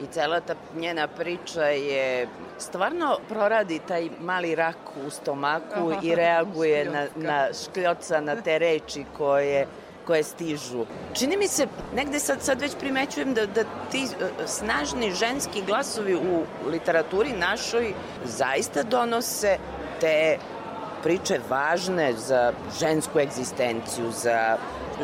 [0.00, 2.28] I cela ta njena priča je
[2.58, 4.76] stvarno proradi taj mali rak
[5.06, 9.66] u stomaku Aha, i reaguje na, na škljoca, na te reči koje
[10.06, 10.84] koje stižu.
[11.14, 16.14] Čini mi se, negde sad, sad već primećujem da, da ti uh, snažni ženski glasovi
[16.14, 19.58] u literaturi našoj zaista donose
[20.00, 20.38] te
[21.02, 24.56] priče važne za žensku egzistenciju, za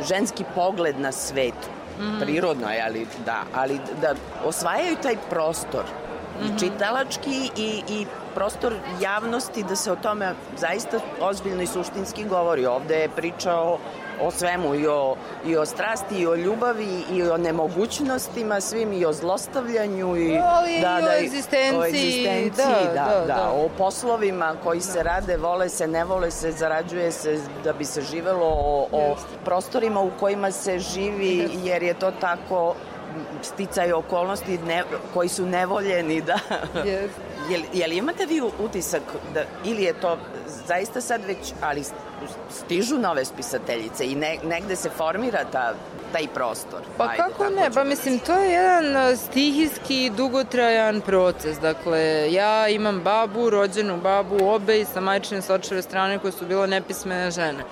[0.09, 1.78] ženski pogled na svet.
[2.01, 2.21] Mm.
[2.21, 6.47] Prirodno je, ali da, ali da osvajaju taj prostor mm -hmm.
[6.47, 6.59] i mhm.
[6.59, 12.67] čitalački i, i prostor javnosti da se o tome zaista ozbiljno i suštinski govori.
[12.67, 13.79] Ovde je priča o
[14.23, 15.17] o svemu i o,
[15.47, 20.81] i o strasti i o ljubavi i o nemogućnostima svim i o zlostavljanju i Ali
[20.81, 25.03] da, i da, o egzistenciji, o egzistenciji da, da, da, da, o poslovima koji se
[25.03, 30.01] rade, vole se, ne vole se, zarađuje se da bi se živelo o, o prostorima
[30.01, 32.75] u kojima se živi jer je to tako
[33.43, 34.83] sticaju okolnosti ne,
[35.15, 36.39] koji su nevoljeni da
[36.75, 37.09] yes.
[37.51, 39.03] jel, jel imate vi utisak
[39.35, 40.19] da ili je to
[40.67, 41.85] zaista sad već ali
[42.51, 45.75] stižu nove spisateljice i ne, negde se formira ta,
[46.13, 46.81] taj prostor.
[46.97, 51.59] Pa Ajde, kako ne, pa mislim to je jedan stihijski dugotrajan proces.
[51.59, 56.47] Dakle, ja imam babu, rođenu babu, obe i sa majčine s očeve strane koje su
[56.47, 57.65] bilo nepismene žene.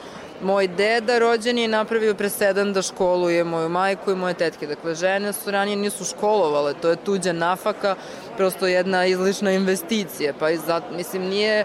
[0.43, 4.67] Moj deda rođen je napravio presedan da školuje moju majku i moje tetke.
[4.67, 7.95] Dakle, žene su ranije nisu školovale, to je tuđa nafaka,
[8.37, 10.33] prosto jedna izlišna investicija.
[10.39, 11.65] Pa i zato, mislim, nije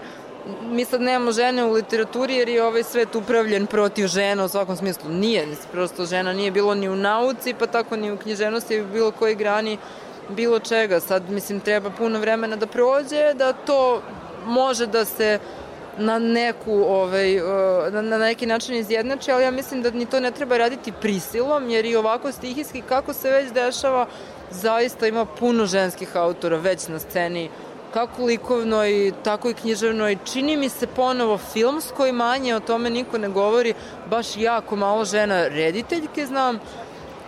[0.62, 4.76] mi sad nemamo žene u literaturi jer je ovaj svet upravljen protiv žena u svakom
[4.76, 5.10] smislu.
[5.10, 9.10] Nije, prosto žena nije bilo ni u nauci, pa tako ni u književnosti u bilo
[9.10, 9.78] kojoj grani
[10.28, 11.00] bilo čega.
[11.00, 14.02] Sad, mislim, treba puno vremena da prođe, da to
[14.46, 15.38] može da se
[15.98, 17.40] na neku ovaj
[17.90, 21.84] na, neki način izjednači, ali ja mislim da ni to ne treba raditi prisilom, jer
[21.84, 24.06] i ovako stihijski kako se već dešava,
[24.50, 27.50] zaista ima puno ženskih autora već na sceni
[27.92, 30.16] kako likovnoj, tako i književnoj.
[30.24, 33.74] Čini mi se ponovo filmskoj manje, o tome niko ne govori,
[34.10, 36.58] baš jako malo žena rediteljke znam,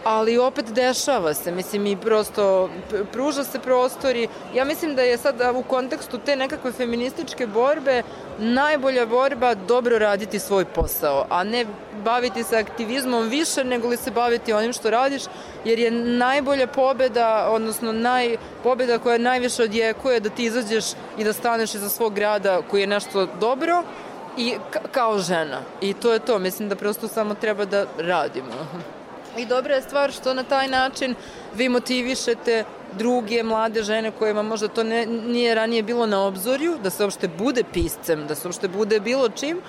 [0.05, 2.71] ali opet dešava se, mislim i prosto
[3.13, 4.29] pruža se prostori.
[4.55, 8.03] Ja mislim da je sad u kontekstu te nekakve feminističke borbe
[8.39, 11.67] najbolja borba dobro raditi svoj posao, a ne
[12.05, 15.23] baviti se aktivizmom više nego li se baviti onim što radiš,
[15.65, 20.85] jer je najbolja pobeda, odnosno naj, pobeda koja najviše odjekuje da ti izađeš
[21.19, 23.83] i da staneš iza svog grada koji je nešto dobro,
[24.37, 24.57] i
[24.93, 25.61] kao žena.
[25.81, 28.53] I to je to, mislim da prosto samo treba da radimo.
[29.39, 31.15] I dobra je stvar što na taj način
[31.55, 32.65] vi motivišete
[32.99, 37.29] druge mlade žene kojima možda to ne, nije ranije bilo na obzorju, da se uopšte
[37.29, 39.61] bude piscem, da se uopšte bude bilo čim,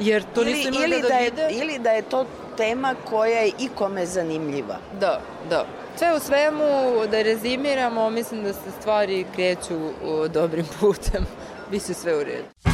[0.00, 1.32] jer to ili, nisu imali ili da, da je.
[1.62, 4.78] Ili da je to tema koja je ikome zanimljiva.
[5.00, 5.66] Da, da.
[5.96, 6.66] Sve u svemu,
[7.10, 9.90] da rezimiramo, mislim da se stvari kreću
[10.28, 11.26] dobrim putem.
[11.70, 12.69] Biće sve u redu.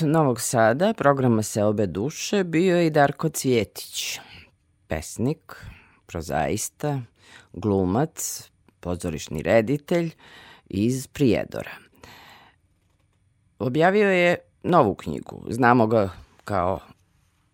[0.00, 4.20] Novog Sada, programa Seobe duše, bio je i Darko Cvjetić,
[4.88, 5.56] pesnik,
[6.06, 7.00] prozaista,
[7.52, 10.10] glumac, pozorišni reditelj
[10.66, 11.70] iz Prijedora.
[13.58, 16.10] Objavio je novu knjigu, znamo ga
[16.44, 16.80] kao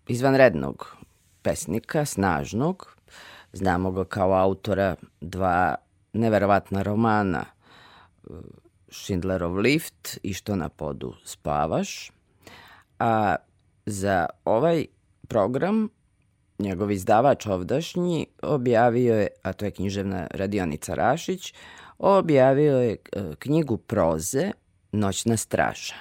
[0.09, 0.97] izvanrednog
[1.43, 2.97] pesnika, snažnog,
[3.53, 5.75] znamo ga kao autora dva
[6.13, 7.45] neverovatna romana
[8.89, 12.11] Schindlerov lift i što na podu spavaš.
[13.01, 13.37] A
[13.87, 14.87] za ovaj
[15.29, 15.89] program
[16.59, 21.55] njegov izdavač ovdašnji objavio je, a to je književna radionica Rašić,
[21.99, 22.97] objavio je e,
[23.39, 24.51] knjigu proze
[24.93, 25.95] Noćna straža.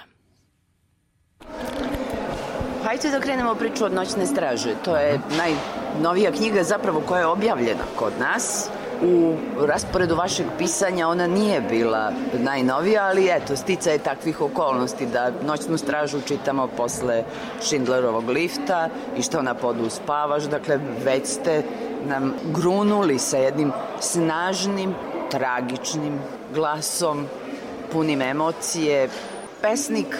[2.84, 4.74] Hajde da krenemo priču od Noćne straže.
[4.84, 8.70] To je najnovija knjiga zapravo koja je objavljena kod nas
[9.02, 9.34] u
[9.66, 15.78] rasporedu vašeg pisanja ona nije bila najnovija, ali eto, stica je takvih okolnosti da noćnu
[15.78, 17.24] stražu čitamo posle
[17.60, 21.62] Schindlerovog lifta i što na podu spavaš, dakle već ste
[22.06, 24.94] nam grunuli sa jednim snažnim,
[25.30, 26.18] tragičnim
[26.54, 27.26] glasom,
[27.92, 29.08] punim emocije,
[29.62, 30.16] pesnik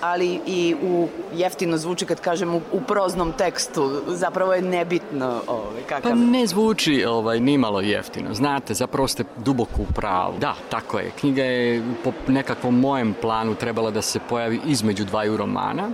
[0.00, 4.00] ali i u jeftino zvuči kad kažem u, u proznom tekstu.
[4.06, 6.10] Zapravo je nebitno ovaj, kakav...
[6.10, 8.34] Pa ne zvuči ovaj, nimalo jeftino.
[8.34, 10.34] Znate, zapravo ste duboko u pravu.
[10.38, 11.10] Da, tako je.
[11.20, 15.90] Knjiga je po nekakvom mojem planu trebala da se pojavi između dvaju romana,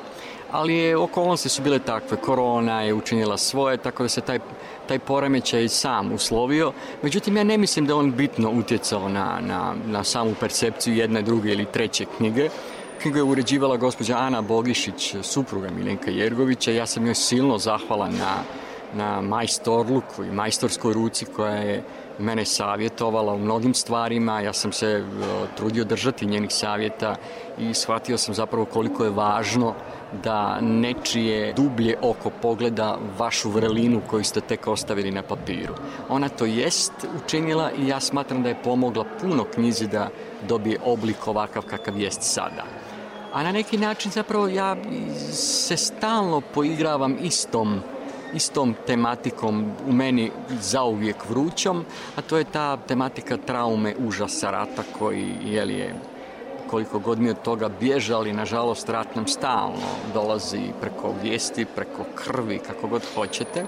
[0.52, 2.16] ali je, okolnosti su bile takve.
[2.16, 4.38] Korona je učinila svoje, tako da se taj
[4.86, 6.72] taj poremećaj sam uslovio.
[7.02, 11.52] Međutim, ja ne mislim da on bitno utjecao na, na, na samu percepciju jedne, druge
[11.52, 12.48] ili treće knjige.
[13.03, 16.70] Knjigu je uređivala gospođa Ana Bogišić, supruga Milenka Jergovića.
[16.70, 18.34] Ja sam joj silno zahvalan na,
[18.94, 21.84] na majstorluku i majstorskoj ruci koja je
[22.18, 24.40] mene savjetovala u mnogim stvarima.
[24.40, 25.05] Ja sam se
[25.57, 27.16] trudio držati njenih savjeta
[27.59, 29.74] i shvatio sam zapravo koliko je važno
[30.24, 35.74] da nečije dublje oko pogleda vašu vrelinu koju ste tek ostavili na papiru.
[36.08, 36.92] Ona to jest
[37.24, 40.08] učinila i ja smatram da je pomogla puno knjizi da
[40.48, 42.64] dobije oblik ovakav kakav jest sada
[43.36, 44.76] a na neki način zapravo ja
[45.32, 47.80] se stalno poigravam istom
[48.34, 51.84] istom tematikom u meni zauvijek vrućom,
[52.16, 55.94] a to je ta tematika traume, užasa rata koji je li je
[56.70, 62.58] koliko god mi od toga bježali, nažalost rat nam stalno dolazi preko vijesti, preko krvi,
[62.58, 63.64] kako god hoćete.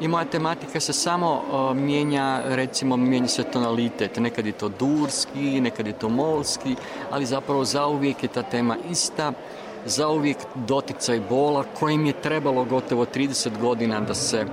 [0.00, 5.60] I moja tematika se samo uh, mijenja, recimo mijenja se tonalitet, nekad je to durski,
[5.60, 6.76] nekad je to molski,
[7.10, 9.32] ali zapravo zauvijek je ta tema ista,
[9.86, 14.46] zauvijek doticaj bola kojim je trebalo gotovo 30 godina da se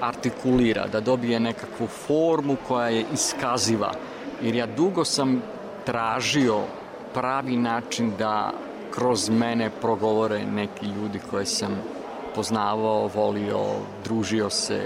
[0.00, 3.92] artikulira, da dobije nekakvu formu koja je iskaziva.
[4.42, 5.42] Jer ja dugo sam
[5.84, 6.60] tražio
[7.14, 8.52] pravi način da
[8.94, 11.82] kroz mene progovore neki ljudi koje sam
[12.34, 13.58] poznavao, volio,
[14.04, 14.80] družio se,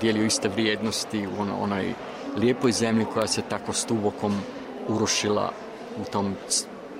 [0.00, 1.94] dijelio iste vrijednosti u ono, onoj
[2.36, 4.40] lijepoj zemlji koja se tako stubokom
[4.88, 5.52] urušila
[6.00, 6.34] u tom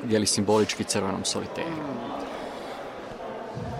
[0.08, 1.76] jeli simbolički crvenom soliteru.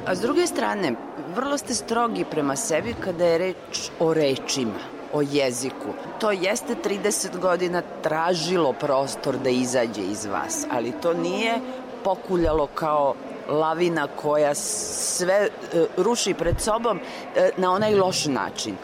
[0.06, 0.94] A s druge strane,
[1.34, 5.88] vrlo ste strogi prema sebi kada je reč o rečima, o jeziku.
[6.20, 11.60] To jeste 30 godina tražilo prostor da izađe iz vas, ali to nije
[12.04, 13.14] pokuljalo kao
[13.48, 15.48] lavina koja sve e,
[15.96, 17.00] ruši pred sobom
[17.36, 18.76] e, na onaj loš način.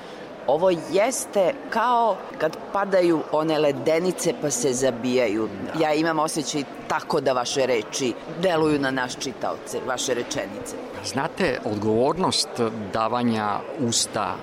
[0.47, 5.49] Ovo jeste kao kad padaju one ledenice pa se zabijaju.
[5.81, 10.77] Ja imam osjećaj tako da vaše reči deluju na naš čitaoce, vaše rečenice.
[11.05, 12.49] Znate, odgovornost
[12.93, 14.37] davanja usta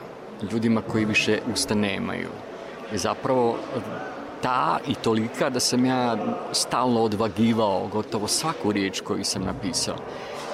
[0.51, 2.29] ljudima koji više usta nemaju
[2.91, 3.57] zapravo
[4.41, 6.17] ta i tolika da sam ja
[6.51, 9.95] stalno odvagivao gotovo svaku riječ koju sam napisao.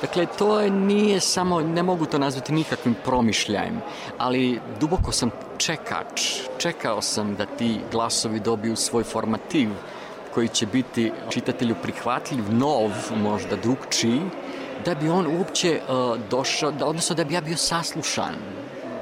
[0.01, 3.81] Dakle, to je, nije samo, ne mogu to nazvati nikakvim promišljajem,
[4.17, 6.21] ali duboko sam čekač.
[6.57, 9.69] Čekao sam da ti glasovi dobiju svoj formativ
[10.33, 14.21] koji će biti čitatelju prihvatljiv, nov, možda drugčiji,
[14.86, 18.36] da bi on uopće uh, došao, da, odnosno da bi ja bio saslušan.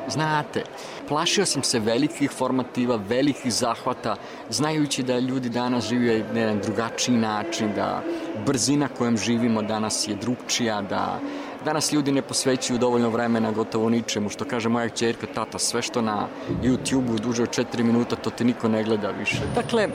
[0.07, 0.63] Znate,
[1.07, 4.15] plašio sam se velikih formativa, velikih zahvata,
[4.49, 8.03] znajući da ljudi danas žive na jedan drugačiji način, da
[8.45, 11.19] brzina kojom živimo danas je drugčija, da
[11.65, 16.01] danas ljudi ne posvećuju dovoljno vremena gotovo ničemu, što kaže moja čerka, tata, sve što
[16.01, 16.27] na
[16.63, 19.41] YouTube-u duže od 4 minuta, to te niko ne gleda više.
[19.55, 19.87] Dakle,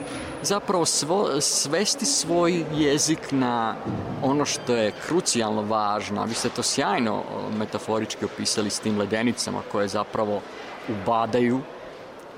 [0.42, 3.76] zapravo svo, svesti svoj jezik na
[4.22, 7.22] ono što je krucijalno važno, vi ste to sjajno
[7.58, 10.40] metaforički opisali s tim ledenicama koje zapravo
[10.88, 11.60] ubadaju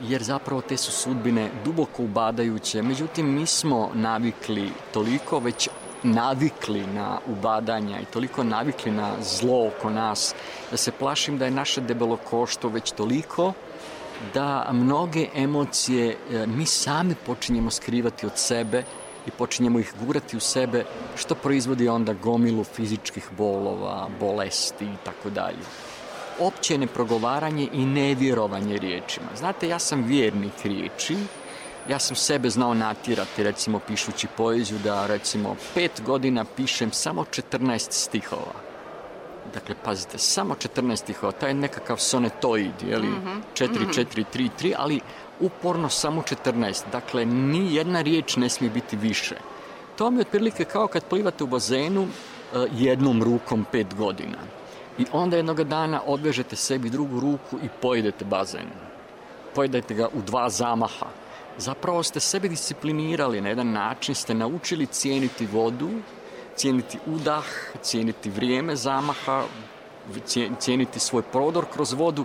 [0.01, 2.83] jer zapravo te su sudbine duboko ubadajuće.
[2.83, 5.68] Međutim, mi smo navikli toliko već
[6.03, 10.34] navikli na ubadanja i toliko navikli na zlo oko nas,
[10.70, 13.53] da se plašim da je naše debelokoštvo već toliko
[14.34, 18.84] da mnoge emocije e, mi sami počinjemo skrivati od sebe
[19.26, 20.84] i počinjemo ih gurati u sebe,
[21.16, 25.64] što proizvodi onda gomilu fizičkih bolova, bolesti i tako dalje.
[26.40, 29.26] Opće neprogovaranje i nevjerovanje riječima.
[29.36, 31.16] Znate, ja sam vjernik riječi,
[31.91, 37.86] ja sam sebe znao natirati, recimo pišući poeziju, da recimo pet godina pišem samo 14
[37.91, 38.55] stihova.
[39.55, 43.68] Dakle, pazite, samo 14 stihova, taj je nekakav sonetoid, jeli, mm -hmm.
[43.68, 45.01] 4, 4, 3, 3, ali
[45.41, 46.82] uporno samo 14.
[46.93, 49.36] Dakle, ni jedna riječ ne smije biti više.
[49.97, 52.11] To mi je otprilike kao kad plivate u bazenu uh,
[52.72, 54.38] jednom rukom pet godina.
[54.99, 58.66] I onda jednog dana odvežete sebi drugu ruku i pojedete bazen.
[59.55, 61.07] Pojedete ga u dva zamaha
[61.59, 65.90] zapravo ste sebe disciplinirali na jedan način, ste naučili cijeniti vodu,
[66.57, 67.44] cijeniti udah,
[67.82, 69.44] cijeniti vrijeme zamaha,
[70.59, 72.24] cijeniti svoj prodor kroz vodu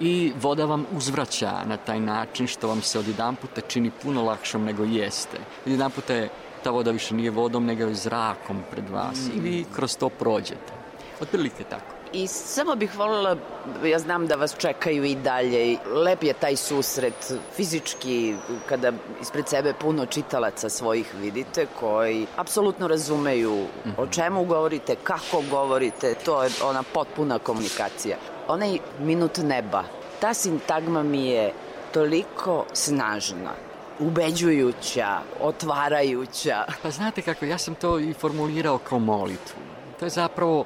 [0.00, 4.24] i voda vam uzvraća na taj način što vam se od jedan puta čini puno
[4.24, 5.38] lakšom nego jeste.
[5.66, 6.28] Od jedan puta je
[6.64, 9.38] ta voda više nije vodom nego je zrakom pred vas mm.
[9.38, 10.72] i vi kroz to prođete.
[11.20, 11.95] Otprilike tako.
[12.12, 13.36] I samo bih voljela,
[13.84, 18.34] ja znam da vas čekaju i dalje, lep je taj susret fizički
[18.68, 24.10] kada ispred sebe puno čitalaca svojih vidite koji apsolutno razumeju o mhm.
[24.10, 28.16] čemu govorite, kako govorite, to je ona potpuna komunikacija.
[28.48, 29.84] Onaj minut neba,
[30.20, 31.52] ta sintagma mi je
[31.92, 33.66] toliko snažna
[33.98, 36.64] ubeđujuća, otvarajuća.
[36.82, 39.60] Pa znate kako, ja sam to i formulirao kao molitvu.
[39.98, 40.64] To je zapravo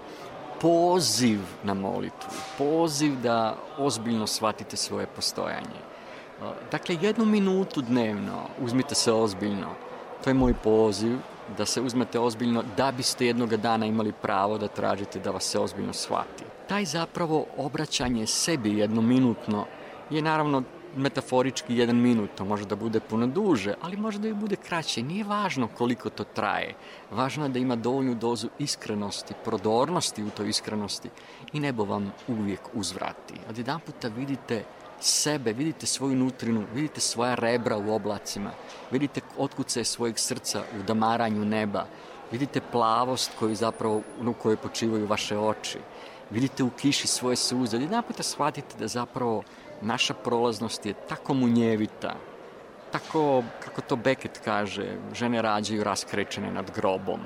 [0.60, 5.80] poziv na molitvu, poziv da ozbiljno shvatite svoje postojanje.
[6.70, 9.68] Dakle, jednu minutu dnevno uzmite se ozbiljno.
[10.24, 11.18] To je moj poziv
[11.58, 15.58] da se uzmete ozbiljno da biste jednoga dana imali pravo da tražite da vas se
[15.58, 16.44] ozbiljno shvati.
[16.68, 19.64] Taj zapravo obraćanje sebi jednominutno
[20.10, 20.62] je naravno
[20.96, 25.02] metaforički jedan minut, to može da bude puno duže, ali može da i bude kraće.
[25.02, 26.74] Nije važno koliko to traje.
[27.10, 31.10] Važno je da ima dovoljnu dozu iskrenosti, prodornosti u toj iskrenosti
[31.52, 33.34] i nebo vam uvijek uzvrati.
[33.48, 34.64] Od jedan puta vidite
[35.00, 38.50] sebe, vidite svoju nutrinu, vidite svoja rebra u oblacima,
[38.90, 41.86] vidite otkuce svojeg srca u damaranju neba,
[42.32, 45.78] vidite plavost koju zapravo, u kojoj počivaju vaše oči,
[46.30, 49.42] vidite u kiši svoje suze, od jedan puta shvatite da zapravo
[49.80, 52.14] naša prolaznost je tako munjevita,
[52.92, 57.20] tako, kako to Beckett kaže, žene rađaju raskrečene nad grobom.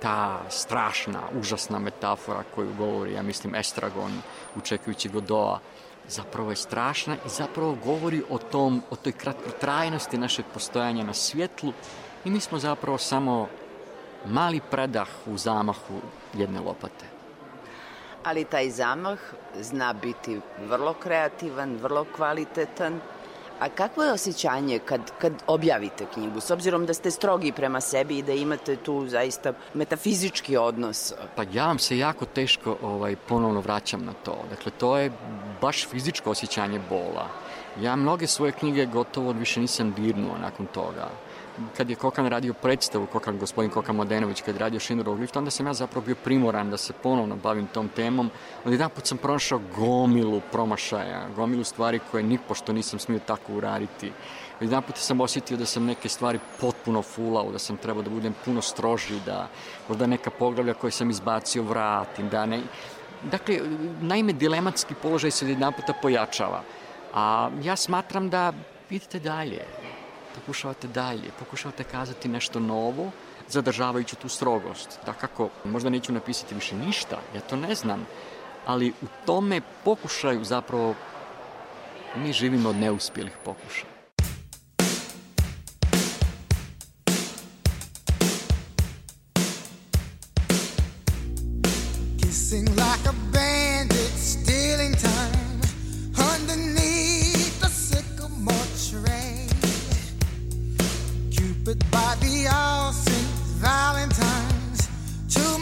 [0.00, 4.22] Ta strašna, užasna metafora koju govori, ja mislim, Estragon,
[4.56, 5.60] učekujući Godoa,
[6.08, 11.72] zapravo je strašna i zapravo govori o tom, o toj kratkotrajnosti našeg postojanja na svjetlu
[12.24, 13.48] i mi smo zapravo samo
[14.26, 16.00] mali predah u zamahu
[16.34, 17.20] jedne lopate
[18.24, 19.18] ali taj zamah
[19.60, 23.00] zna biti vrlo kreativan, vrlo kvalitetan.
[23.60, 28.18] A kakvo je osjećanje kad, kad objavite knjigu, s obzirom da ste strogi prema sebi
[28.18, 31.12] i da imate tu zaista metafizički odnos?
[31.36, 34.36] Pa ja vam se jako teško ovaj, ponovno vraćam na to.
[34.50, 35.12] Dakle, to je
[35.60, 37.28] baš fizičko osjećanje bola.
[37.80, 41.08] Ja mnoge svoje knjige gotovo više nisam dirnuo nakon toga
[41.76, 45.50] kad je Kokan radio predstavu, Kokan, gospodin Kokan Mladenović, kad je radio Schindlerov lift, onda
[45.50, 48.30] sam ja zapravo bio primoran da se ponovno bavim tom temom.
[48.64, 54.12] Od jedan put sam pronašao gomilu promašaja, gomilu stvari koje nipošto nisam smio tako uraditi.
[54.60, 58.10] Od jedan put sam osjetio da sam neke stvari potpuno fulao, da sam trebao da
[58.10, 59.48] budem puno stroži, da
[59.88, 62.60] možda neka poglavlja koje sam izbacio vratim, da ne...
[63.22, 63.60] Dakle,
[64.00, 66.62] naime, dilematski položaj se od jedan puta pojačava.
[67.14, 68.52] A ja smatram da
[68.90, 69.64] idite dalje,
[70.34, 73.10] pokušavate dalje, pokušavate kazati nešto novo,
[73.48, 74.98] zadržavajući tu strogost.
[75.06, 78.06] Da kako, možda neću napisati više ništa, ja to ne znam,
[78.66, 80.94] ali u tome pokušaju zapravo
[82.16, 83.89] mi živimo od neuspjelih pokušaja.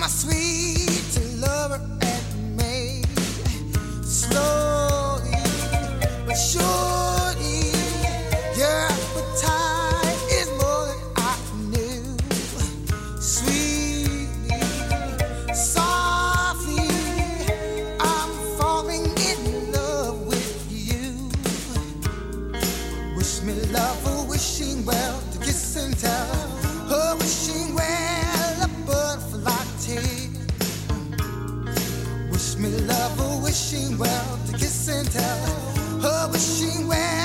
[0.08, 0.38] To
[34.90, 35.38] And tell
[36.00, 37.17] her where she went.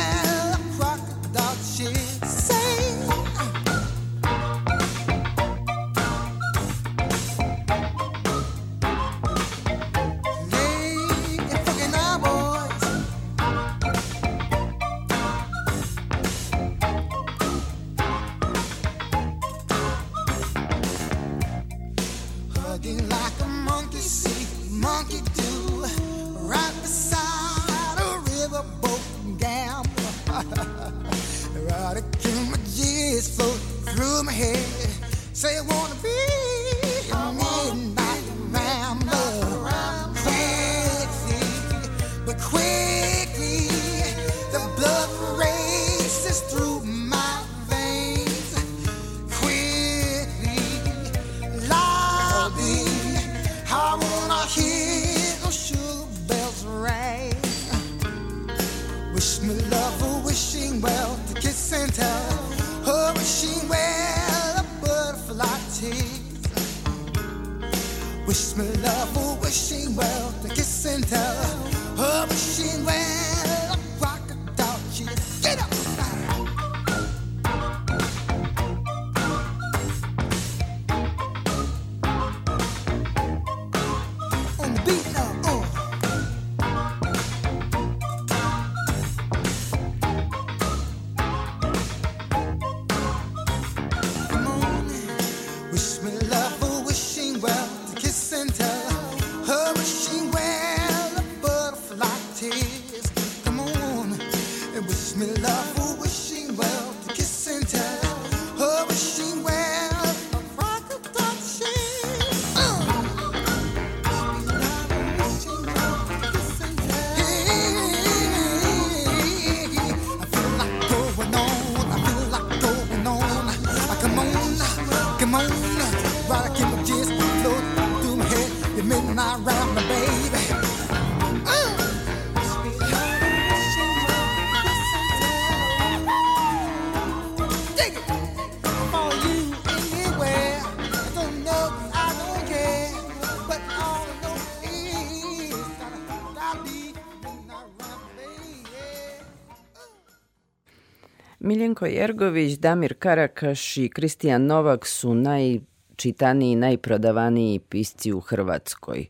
[151.74, 159.08] Miljenko Jergović, Damir Karakaš i Kristijan Novak su najčitaniji najprodavaniji pisci u Hrvatskoj.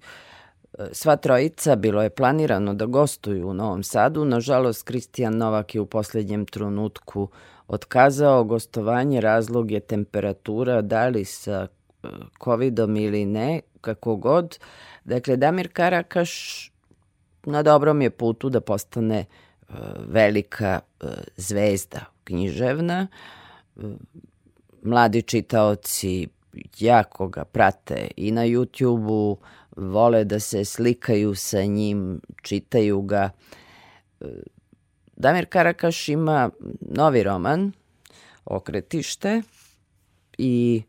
[0.92, 5.86] Sva trojica bilo je planirano da gostuju u Novom Sadu, nažalost Kristijan Novak je u
[5.86, 7.28] posljednjem trenutku
[7.68, 12.08] otkazao gostovanje, razlog je temperatura, da li sa e,
[12.44, 14.60] covidom ili ne, kako god.
[15.04, 16.72] Dakle, Damir Karakaš
[17.44, 19.26] na dobrom je putu da postane e,
[20.08, 21.06] velika e,
[21.36, 23.08] zvezda književna.
[24.84, 26.28] Mladi čitaoci
[26.80, 29.38] jako ga prate i na YouTube-u,
[29.76, 33.30] vole da se slikaju sa njim, čitaju ga.
[35.16, 36.50] Damir Karakaš ima
[36.82, 37.72] novi roman,
[38.46, 39.42] Okretište,
[40.38, 40.84] i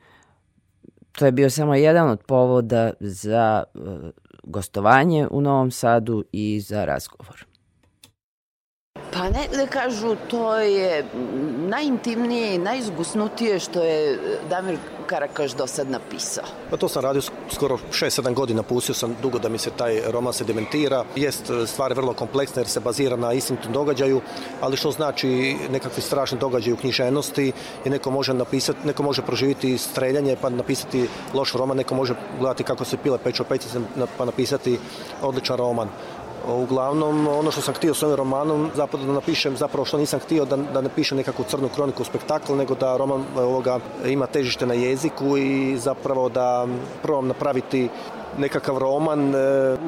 [1.13, 3.79] to je bio samo jedan od povoda za e,
[4.43, 7.47] gostovanje u Novom Sadu i za razgovor.
[9.15, 11.05] Pa ne da kažu, to je
[11.57, 14.19] najintimnije i najizgusnutije što je
[14.51, 16.45] Damir Karakaš do sad napisao.
[16.71, 20.33] Pa to sam radio skoro 6-7 godina, pustio sam dugo da mi se taj roman
[20.33, 21.05] se dementira.
[21.17, 24.21] Jest stvar je vrlo kompleksna jer se bazira na istinitom događaju,
[24.61, 27.53] ali što znači nekakvi strašni događaj u književnosti
[27.85, 32.65] i neko može napisati, neko može proživiti streljanje pa napisati loš roman, neko može gledati
[32.65, 33.81] kako se pile pečo pećice
[34.19, 34.79] pa napisati
[35.23, 35.89] odličan roman.
[36.49, 40.45] Uglavnom, ono što sam htio s ovim romanom, zapravo da napišem, zapravo što nisam htio
[40.45, 44.75] da, da ne pišem nekakvu crnu kroniku spektakl, nego da roman ovoga ima težište na
[44.75, 46.67] jeziku i zapravo da
[47.03, 47.89] probam napraviti
[48.39, 49.39] nekakav roman, e,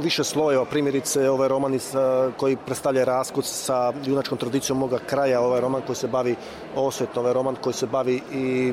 [0.02, 1.94] više slojeva, primjerice ovaj roman iz,
[2.36, 6.36] koji predstavlja raskut sa junačkom tradicijom moga kraja, ovaj roman koji se bavi
[6.76, 8.72] osvetom, ovaj roman koji se bavi i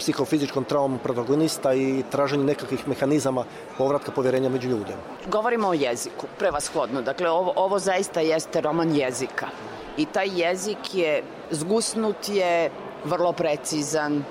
[0.00, 3.44] psihofizičkom traumom protagonista i traženju nekakvih mehanizama
[3.78, 4.96] povratka povjerenja među ljude.
[5.28, 7.02] Govorimo o jeziku, prevashodno.
[7.02, 9.48] Dakle, ovo, ovo zaista jeste roman jezika.
[9.96, 12.70] I taj jezik je, zgusnut je,
[13.04, 14.24] vrlo precizan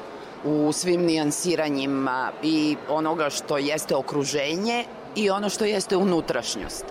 [0.44, 6.86] u svim nijansiranjima i onoga što jeste okruženje i ono što jeste unutrašnjost.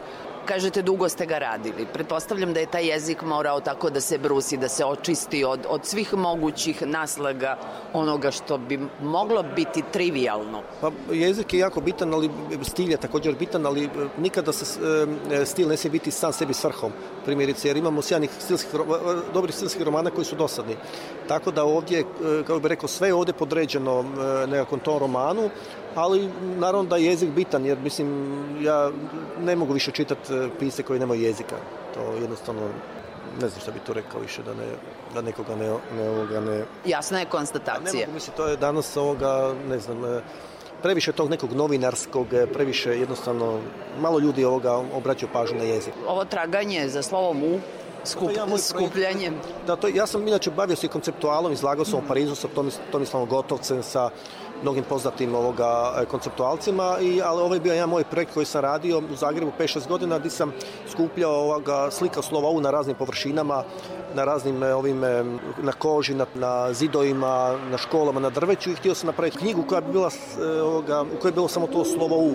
[0.48, 1.86] Kažete, dugo ste ga radili.
[1.92, 5.86] Pretpostavljam da je taj jezik morao tako da se brusi, da se očisti od, od
[5.86, 7.58] svih mogućih naslaga
[7.92, 10.62] onoga što bi moglo biti trivialno.
[10.80, 12.30] Pa, jezik je jako bitan, ali
[12.62, 13.88] stil je također bitan, ali e,
[14.18, 14.80] nikada se
[15.30, 16.92] e, stil ne smije biti sam sebi svrhom.
[17.24, 20.76] Primjerice, jer imamo sjajnih stilskih, e, dobrih stilskih romana koji su dosadni.
[21.28, 22.04] Tako da ovdje,
[22.46, 24.04] kao bih rekao, sve je ovdje podređeno
[24.46, 25.50] nekakvom tom romanu,
[25.94, 28.90] ali naravno da je jezik bitan, jer mislim, ja
[29.40, 31.56] ne mogu više čitati e, pise koji nemaju jezika.
[31.94, 32.60] To jednostavno
[33.40, 34.66] ne znam šta bi to rekao više da, ne,
[35.14, 36.64] da nekoga ne, ne, ovoga ne...
[36.86, 37.92] Jasna je konstatacija.
[37.92, 40.20] Ne mogu, mislim, to je danas ovoga, ne znam, e,
[40.82, 43.60] previše tog nekog novinarskog, e, previše jednostavno,
[44.00, 45.94] malo ljudi ovoga obraćaju pažnju na jezik.
[46.06, 47.60] Ovo traganje za slovom U
[48.04, 49.34] skup, ja skupljanjem.
[49.66, 52.04] Da, to, ja sam inače bavio se i konceptualom, izlagao sam mm.
[52.04, 52.48] u Parizu sa
[52.92, 54.10] Tomislavom Gotovcem, sa
[54.62, 58.60] mnogim poznatim ovoga e, konceptualcima, i, ali ovo je bio jedan moj projekt koji sam
[58.60, 60.52] radio u Zagrebu 5-6 godina gdje sam
[60.90, 63.64] skupljao ovoga slika slova U na raznim površinama,
[64.14, 65.24] na raznim e, ovim, e,
[65.62, 69.80] na koži, na, na zidovima, na školama, na drveću i htio sam napraviti knjigu koja
[69.80, 70.10] bi bila,
[70.62, 72.34] ovoga, u kojoj je bilo samo to slovo U.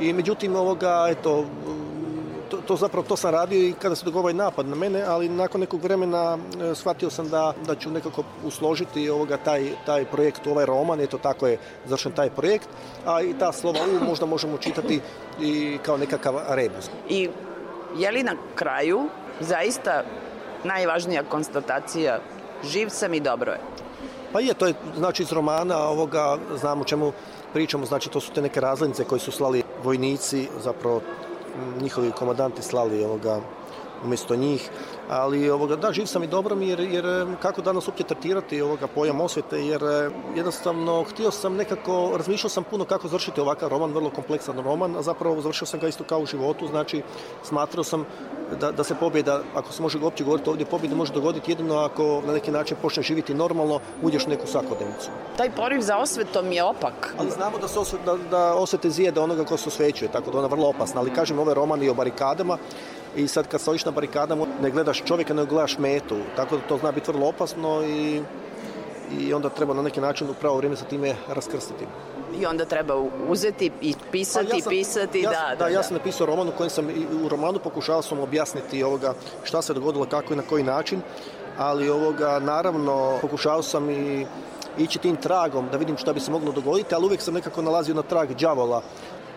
[0.00, 1.44] I međutim, ovoga, eto,
[2.50, 5.28] to, to zapravo to sam radio i kada se dogodio ovaj napad na mene, ali
[5.28, 10.46] nakon nekog vremena e, shvatio sam da, da ću nekako usložiti ovoga taj, taj projekt,
[10.46, 12.68] ovaj roman, eto tako je završen taj projekt,
[13.06, 15.00] a i ta slova U možda možemo čitati
[15.40, 16.90] i kao nekakav rebus.
[17.08, 17.28] I
[17.96, 19.08] je li na kraju
[19.40, 20.02] zaista
[20.64, 22.18] najvažnija konstatacija
[22.64, 23.60] živ sam i dobro je?
[24.32, 27.12] Pa je, to je znači iz romana ovoga, znamo čemu
[27.52, 31.00] pričamo, znači to su te neke razlinice koje su slali vojnici, zapravo
[31.80, 33.40] njihovi komandanti slali ovoga
[34.04, 34.70] umjesto njih,
[35.08, 38.86] ali ovoga, da, živ sam i dobro mi jer, jer kako danas uopće tretirati ovoga
[38.86, 39.82] pojam osvete, jer
[40.36, 45.02] jednostavno htio sam nekako, razmišljao sam puno kako završiti ovakav roman, vrlo kompleksan roman, a
[45.02, 47.02] zapravo završio sam ga isto kao u životu, znači
[47.42, 48.04] smatrao sam
[48.60, 52.22] da, da se pobjeda, ako se može uopće govoriti ovdje, pobjeda može dogoditi jedino ako
[52.26, 55.10] na neki način počne živjeti normalno, uđeš u neku svakodnevnicu.
[55.36, 57.14] Taj poriv za osvetom je opak.
[57.18, 60.38] Ali znamo da, se osvet, da, da osvete zijede onoga ko se osvećuje, tako da
[60.38, 62.58] ona vrlo opasna, ali kažem ove romani o barikadama,
[63.18, 66.78] i sad kad stojiš na barikadama ne gledaš čovjeka, nego gledaš metu, tako da to
[66.78, 68.22] zna biti vrlo opasno i,
[69.20, 71.84] i onda treba na neki način u pravo vrijeme sa time raskrstiti.
[72.40, 72.94] I onda treba
[73.28, 75.68] uzeti i pisati, ja sam, pisati, ja da, da, da, da.
[75.68, 76.88] Ja sam napisao roman u kojem sam,
[77.24, 79.14] u romanu pokušao sam objasniti ovoga
[79.44, 81.00] šta se dogodilo, kako i na koji način,
[81.58, 84.26] ali ovoga, naravno, pokušao sam i
[84.78, 87.94] ići tim tragom da vidim šta bi se moglo dogoditi, ali uvijek sam nekako nalazio
[87.94, 88.82] na trag đavola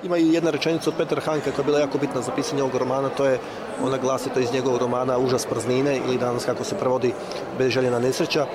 [0.03, 2.75] ima i jedna rečenica od Petra Hanka koja je bila jako bitna za pisanje ovog
[2.75, 3.39] romana, to je,
[3.83, 7.13] ona glasi to iz njegovog romana Užas praznine ili danas kako se prevodi
[7.57, 8.45] Bezželjena nesreća.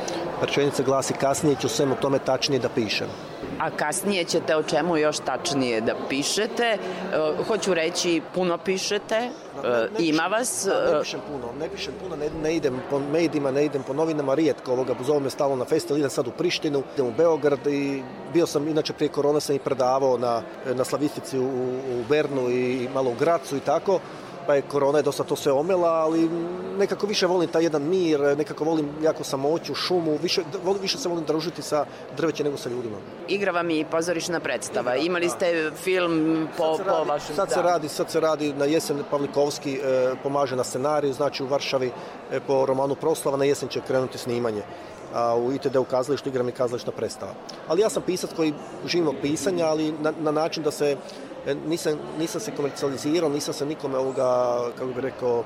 [0.42, 3.07] Rečenica glasi kasnije ću svemu tome tačnije da pišem
[3.61, 6.64] a kasnije ćete o čemu još tačnije da pišete.
[6.64, 6.78] E,
[7.48, 9.30] hoću reći, puno pišete, e,
[9.98, 10.66] ima vas.
[10.66, 13.92] Da, ne pišem puno, ne pišem puno, ne, ne idem po medijima, ne idem po
[13.92, 17.66] novinama, rijetko ovoga, zove me stalno na festival, idem sad u Prištinu, idem u Beograd
[17.66, 18.02] i
[18.32, 20.42] bio sam, inače prije korona sam i predavao na,
[20.74, 21.48] na slavistici u,
[21.98, 24.00] u Bernu i malo u Gracu i tako
[24.47, 26.30] pa je korona je dosta to sve omela, ali
[26.78, 30.42] nekako više volim taj jedan mir, nekako volim jako samoću, šumu, više,
[30.80, 31.84] više se volim družiti sa
[32.16, 32.97] drveće nego sa ljudima.
[33.28, 34.97] Igra vam i pozorišna predstava.
[34.97, 37.36] Imali ste film po, sad po radi, vašem...
[37.36, 41.47] Sad se, radi, sad se radi na jesen Pavlikovski e, pomaže na scenariju, znači u
[41.47, 41.90] Varšavi
[42.32, 44.62] e, po romanu Proslava na jesen će krenuti snimanje
[45.14, 47.32] a u ITD u kazalištu igram i kazališna predstava.
[47.68, 48.55] Ali ja sam pisac koji
[48.86, 50.97] živim od pisanja, ali na, na način da se
[51.55, 55.44] nisam, nisam se komercijalizirao, nisam se nikome ovoga, kako bih rekao,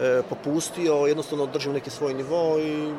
[0.00, 2.94] e, popustio, jednostavno držim neki svoj nivo i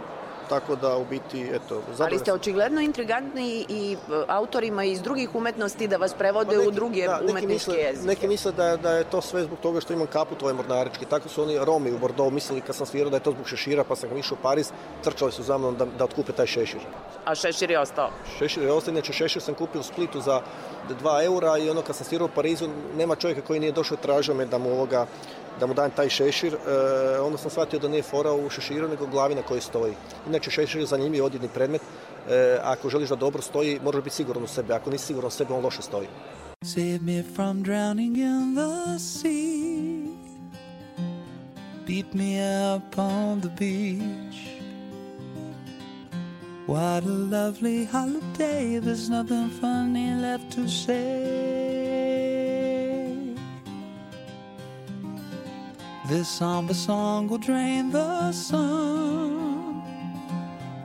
[0.60, 1.82] tako da u biti, eto...
[1.99, 6.68] Ali ste očigledno intrigantni i e, autorima iz drugih umetnosti da vas prevode pa neki,
[6.68, 8.08] u druge da, umetničke misle, jezike.
[8.08, 11.06] Neki misle da, da je to sve zbog toga što imam kaput ovaj mornarički.
[11.06, 13.84] Tako su oni Romi u Bordeaux mislili kad sam svirao da je to zbog šešira,
[13.84, 14.72] pa sam ga išao u Pariz,
[15.04, 16.82] trčali su za mnom da, da otkupe taj šešir.
[17.26, 18.10] A šešir je ostao?
[18.38, 20.41] Šešir je ostao, inače šešir sam kupio u Splitu za
[21.04, 24.34] 2 eura i ono kad sam svirao u Parizu, nema čovjeka koji nije došao tražio
[24.34, 25.06] me da mu ovoga
[25.60, 29.08] da mu dajem taj šešir, e, onda sam shvatio da nije fora u šeširu, nego
[29.08, 29.93] glavi na kojoj stoji.
[30.28, 31.82] Inače, šešir je zanimljiv odjedni predmet.
[32.30, 34.74] E, ako želiš da dobro stoji, moraš biti siguran u sebe.
[34.74, 36.08] Ako nisi siguran u sebe, on loše stoji.
[36.64, 40.08] Save me from drowning in the sea
[41.86, 44.62] Beat me up on the beach
[46.66, 52.62] What a lovely holiday There's nothing funny left to say
[56.06, 59.82] This somber song will drain the sun,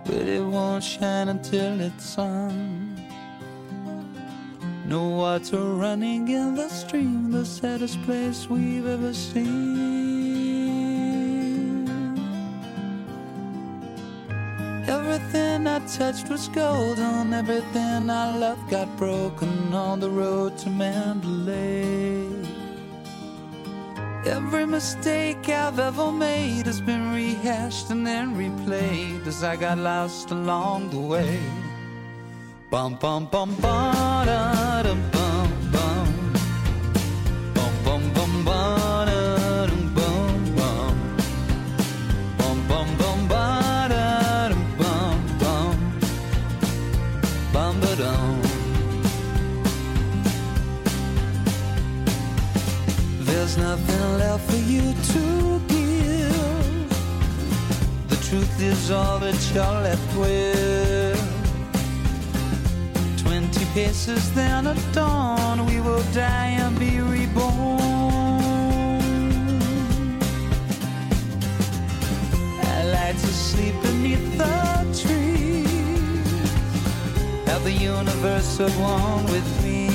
[0.05, 2.97] but it won't shine until it's sun.
[4.87, 9.89] No water running in the stream, the saddest place we've ever seen.
[14.89, 22.58] Everything I touched was golden, everything I loved got broken on the road to Mandalay.
[24.29, 30.31] Every mistake I've ever made has been rehashed and then replayed as I got lost
[30.31, 31.41] along the way.
[32.71, 34.78] Bum bum bum ba
[58.61, 61.19] is all that you're left with.
[63.23, 67.81] Twenty paces, then at dawn, we will die and be reborn.
[72.63, 74.57] I like to sleep beneath the
[75.03, 75.69] trees.
[77.47, 79.89] Have the universe at one with me.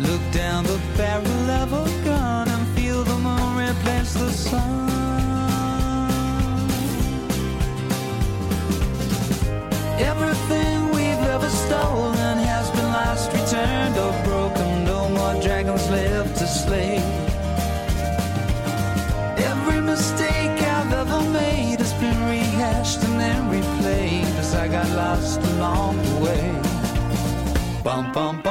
[0.00, 5.01] Look down the barrel of a gun and feel the moon replace the sun.
[11.72, 14.84] Stolen has been lost, returned, or broken.
[14.84, 16.96] No more dragons left to slay.
[19.50, 25.40] Every mistake I've ever made has been rehashed and then replayed as I got lost
[25.52, 26.46] along the way.
[27.82, 28.41] Bum bum.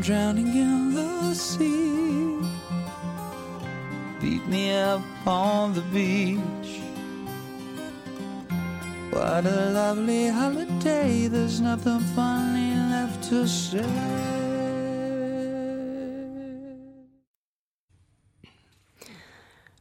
[0.00, 2.38] Drowning in the sea.
[4.20, 6.80] Beat me up on the beach.
[9.10, 14.36] What a lovely holiday, there's nothing funny left to say.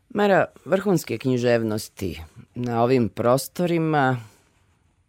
[0.09, 2.21] Mera vrhunske književnosti
[2.55, 4.17] na ovim prostorima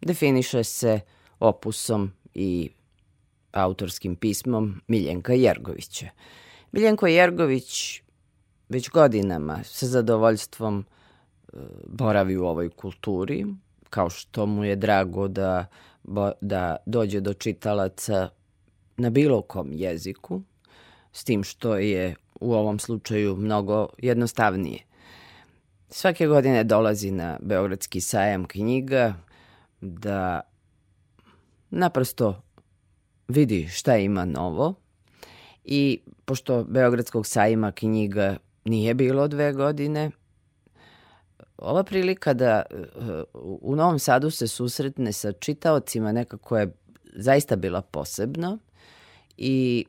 [0.01, 0.99] definiše se
[1.39, 2.69] opusom i
[3.57, 6.09] autorskim pismom Miljenka Jergovića.
[6.71, 8.01] Miljenko Jergović
[8.69, 13.45] već godinama sa zadovoljstvom e, boravi u ovoj kulturi,
[13.89, 15.65] kao što mu je drago da,
[16.41, 18.29] da dođe do čitalaca
[18.97, 20.41] na bilo kom jeziku.
[21.11, 24.79] s tim što je u ovom slučaju mnogo jednostavnije.
[25.89, 29.13] Svake godine dolazi na Beogradski sajam knjiga
[29.81, 30.41] da
[31.69, 32.41] naprosto
[33.27, 34.73] vidi šta ima novo.
[35.63, 40.11] I pošto Beogradskog sajma knjiga nije bilo dve godine,
[41.57, 42.63] ova prilika da
[43.61, 46.73] u Novom Sadu se susretne sa čitaocima nekako je
[47.15, 48.57] zaista bila posebno
[49.37, 49.85] i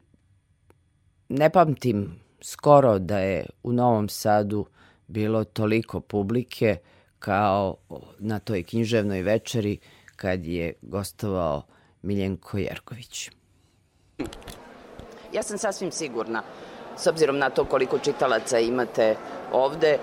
[1.28, 4.66] ne pamtim skoro da je u Novom Sadu
[5.06, 6.77] bilo toliko publike
[7.19, 7.77] kao
[8.19, 9.78] na toj književnoj večeri
[10.16, 11.62] kad je gostovao
[12.03, 13.31] Miljenko Jerković.
[15.33, 16.43] Ja sam sasvim sigurna,
[16.97, 19.16] s obzirom na to koliko čitalaca imate
[19.53, 19.99] ovde,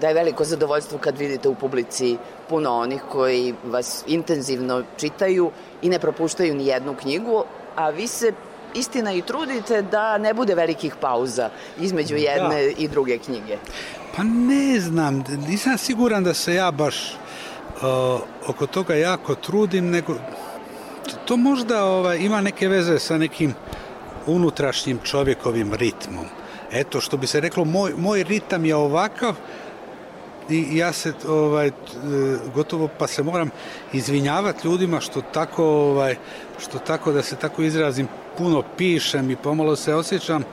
[0.00, 2.16] da je veliko zadovoljstvo kad vidite u publici
[2.48, 5.50] puno onih koji vas intenzivno čitaju
[5.82, 7.44] i ne propuštaju ni jednu knjigu,
[7.76, 8.32] a vi se
[8.74, 11.50] istina i trudite da ne bude velikih pauza
[11.80, 12.20] između da.
[12.20, 12.70] jedne da.
[12.78, 13.56] i druge knjige.
[14.16, 17.16] Pa ne znam, nisam siguran da se ja baš
[17.76, 20.14] uh, oko toga jako trudim, nego
[21.24, 23.54] to možda ovaj, ima neke veze sa nekim
[24.26, 26.26] unutrašnjim čovjekovim ritmom.
[26.72, 29.34] Eto, što bi se reklo, moj, moj ritam je ovakav,
[30.50, 31.70] i ja se ovaj
[32.54, 33.50] gotovo pa se moram
[33.92, 36.16] izvinjavati ljudima što tako ovaj
[36.58, 38.08] što tako da se tako izrazim
[38.38, 40.44] puno pišem i pomalo se osjećam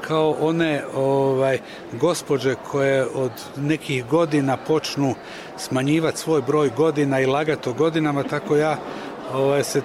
[0.00, 1.58] kao one ovaj
[1.92, 5.14] gospođe koje od nekih godina počnu
[5.58, 8.78] smanjivati svoj broj godina i lagati o godinama tako ja
[9.34, 9.82] ovaj se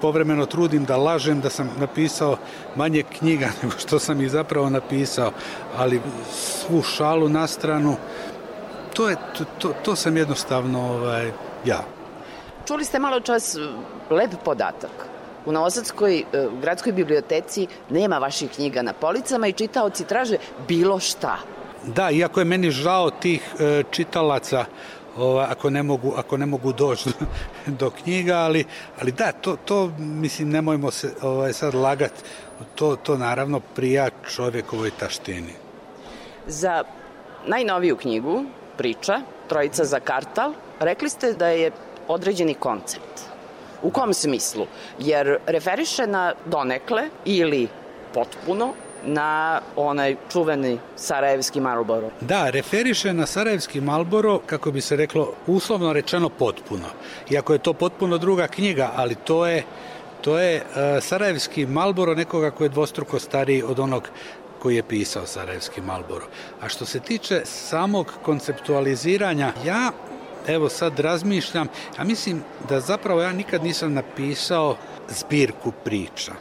[0.00, 2.36] povremeno trudim da lažem da sam napisao
[2.76, 5.32] manje knjiga nego što sam ih zapravo napisao,
[5.76, 6.00] ali
[6.32, 7.96] svu šalu na stranu,
[8.94, 11.30] to, je, to, to, to sam jednostavno ovaj,
[11.64, 11.84] ja.
[12.66, 13.56] Čuli ste malo čas
[14.10, 14.90] lep podatak.
[15.46, 16.24] U Novosadskoj e,
[16.60, 20.36] gradskoj biblioteci nema vaših knjiga na policama i čitaoci traže
[20.68, 21.36] bilo šta.
[21.86, 24.64] Da, iako je meni žao tih e, čitalaca
[25.18, 27.10] ova, ako ne mogu, ako ne mogu doći
[27.80, 28.64] do, knjiga, ali,
[29.00, 32.12] ali da, to, to mislim, nemojmo se ovaj, sad lagat,
[32.74, 35.52] to, to naravno prija čovjekovoj taštini.
[36.46, 36.84] Za
[37.46, 38.44] najnoviju knjigu,
[38.76, 41.70] priča, Trojica za kartal, rekli ste da je
[42.08, 43.20] određeni koncept.
[43.82, 44.66] U kom smislu?
[44.98, 47.68] Jer referiše na donekle ili
[48.14, 48.72] potpuno
[49.04, 52.10] na onaj čuveni Sarajevski Marlboro.
[52.20, 56.86] Da, referiše na Sarajevski Marlboro, kako bi se reklo, uslovno rečeno potpuno.
[57.30, 59.64] Iako je to potpuno druga knjiga, ali to je
[60.20, 64.08] to je uh, Sarajevski Marlboro nekoga koji je dvostruko stariji od onog
[64.58, 66.26] koji je pisao Sarajevski Marlboro.
[66.60, 69.92] A što se tiče samog konceptualiziranja, ja
[70.46, 71.68] evo sad razmišljam,
[71.98, 74.76] ja mislim da zapravo ja nikad nisam napisao
[75.08, 76.32] zbirku priča.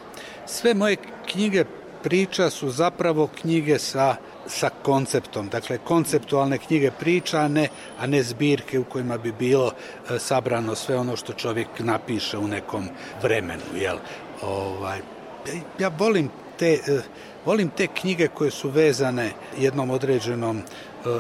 [0.46, 0.98] Sve moje
[1.32, 1.66] knjige
[2.04, 4.16] priča su zapravo knjige sa,
[4.48, 7.70] sa konceptom, dakle konceptualne knjige priča, a ne,
[8.00, 12.48] a ne zbirke u kojima bi bilo e, sabrano sve ono što čovjek napiše u
[12.48, 12.90] nekom
[13.22, 13.64] vremenu.
[13.76, 13.98] Jel?
[14.42, 15.00] Ovaj,
[15.80, 17.02] ja volim te, e,
[17.46, 20.64] volim te knjige koje su vezane jednom određenom e,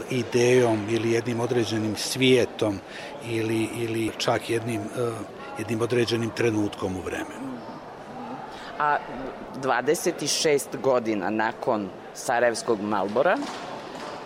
[0.09, 2.79] idejom ili jednim određenim svijetom
[3.25, 5.11] ili, ili čak jednim, e,
[5.59, 7.57] jednim određenim trenutkom u vremenu
[8.79, 8.97] a
[9.63, 13.37] 26 godina nakon Sarajevskog Malbora,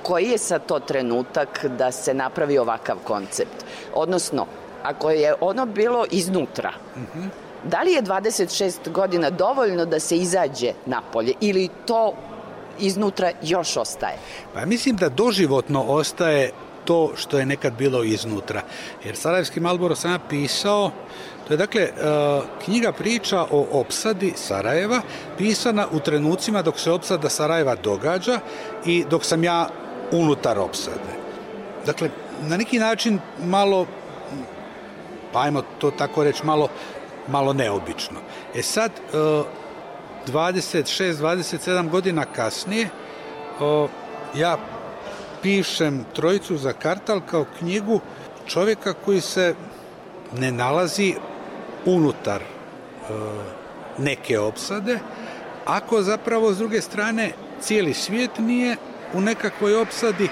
[0.03, 3.65] koji je sad to trenutak da se napravi ovakav koncept?
[3.93, 4.45] Odnosno,
[4.83, 7.27] ako je ono bilo iznutra, mm -hmm.
[7.63, 12.13] da li je 26 godina dovoljno da se izađe napolje ili to
[12.79, 14.17] iznutra još ostaje?
[14.53, 16.51] Pa mislim da doživotno ostaje
[16.85, 18.61] to što je nekad bilo iznutra.
[19.05, 20.91] Jer Sarajevski Malboro sam ja pisao
[21.51, 21.91] To je dakle e,
[22.65, 25.01] knjiga priča o opsadi Sarajeva,
[25.37, 28.39] pisana u trenucima dok se opsada Sarajeva događa
[28.85, 29.69] i dok sam ja
[30.11, 31.11] unutar opsade.
[31.85, 32.09] Dakle,
[32.41, 33.85] na neki način malo,
[35.33, 36.69] pa ajmo to tako reći, malo,
[37.27, 38.19] malo neobično.
[38.55, 38.91] E sad,
[40.27, 42.89] 26-27 godina kasnije,
[44.35, 44.57] ja
[45.41, 47.99] pišem Trojicu za kartal kao knjigu
[48.47, 49.55] čovjeka koji se
[50.37, 51.15] ne nalazi
[51.85, 52.45] unutar e,
[53.97, 54.99] neke opsade,
[55.65, 57.31] ako zapravo s druge strane
[57.61, 58.75] cijeli svijet nije
[59.13, 60.29] u nekakvoj opsadi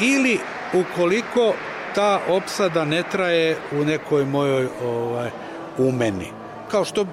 [0.00, 0.38] ili
[0.74, 1.54] ukoliko
[1.94, 5.30] ta opsada ne traje u nekoj mojoj ovaj,
[5.78, 6.26] umeni.
[6.70, 7.06] Kao što e,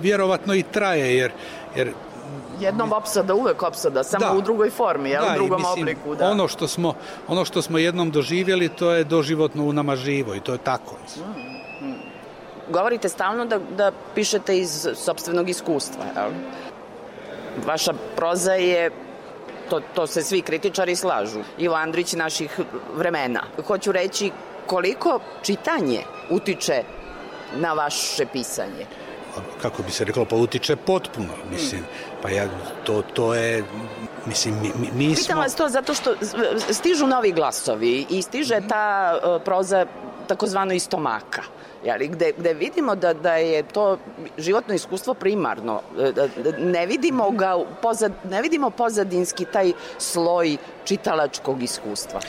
[0.00, 1.32] vjerovatno i traje, jer,
[1.76, 1.92] jer
[2.60, 4.32] jednom opsada, uvek opsada, samo da.
[4.32, 6.14] u drugoj formi, ja, da, u drugom mislim, obliku.
[6.14, 6.30] Da.
[6.30, 6.94] Ono, što smo,
[7.28, 10.94] ono što smo jednom doživjeli, to je doživotno u nama živo i to je tako.
[11.16, 11.59] Mm
[12.70, 16.30] govorite stalno da, da pišete iz sobstvenog iskustva, jel?
[17.66, 18.90] vaša proza je
[19.70, 21.40] to, to se svi kritičari slažu.
[21.58, 22.60] Ivo Andrić naših
[22.94, 23.42] vremena.
[23.66, 24.30] Hoću reći
[24.66, 26.82] koliko čitanje utiče
[27.56, 28.86] na vaše pisanje?
[29.62, 31.84] Kako bi se reklo, pa utiče potpuno, mislim.
[32.22, 32.48] Pa ja,
[32.84, 33.64] to, to je,
[34.26, 35.40] mislim, mi, mi, mi Pitam smo...
[35.40, 36.14] vas to zato što
[36.72, 39.86] stižu novi glasovi i stiže ta uh, proza
[40.26, 41.42] takozvano iz stomaka.
[41.84, 43.98] Jeli, gde, gde vidimo da, da je to
[44.38, 45.80] životno iskustvo primarno.
[45.96, 46.28] Da, da
[46.58, 52.20] ne vidimo ga pozad, ne vidimo pozadinski taj sloj čitalačkog iskustva.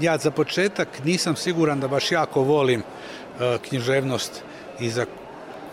[0.00, 4.42] Ja za početak nisam siguran da baš jako volim uh, književnost
[4.80, 5.06] iza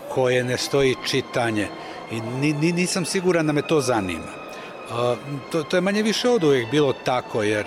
[0.08, 1.68] koje ne stoji čitanje
[2.10, 4.32] i ni, ni, nisam siguran da me to zanima.
[4.90, 5.18] Uh,
[5.52, 7.66] to, to je manje više od uvijek bilo tako, jer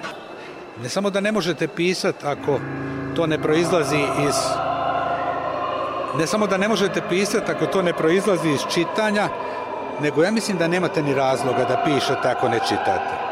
[0.84, 2.60] ne samo da ne možete pisati ako
[3.16, 4.36] to ne proizlazi iz
[6.18, 9.30] ne samo da ne možete pisati ako to ne proizlazi iz čitanja,
[10.02, 13.25] nego ja mislim da nemate ni razloga da pišete ako ne čitate.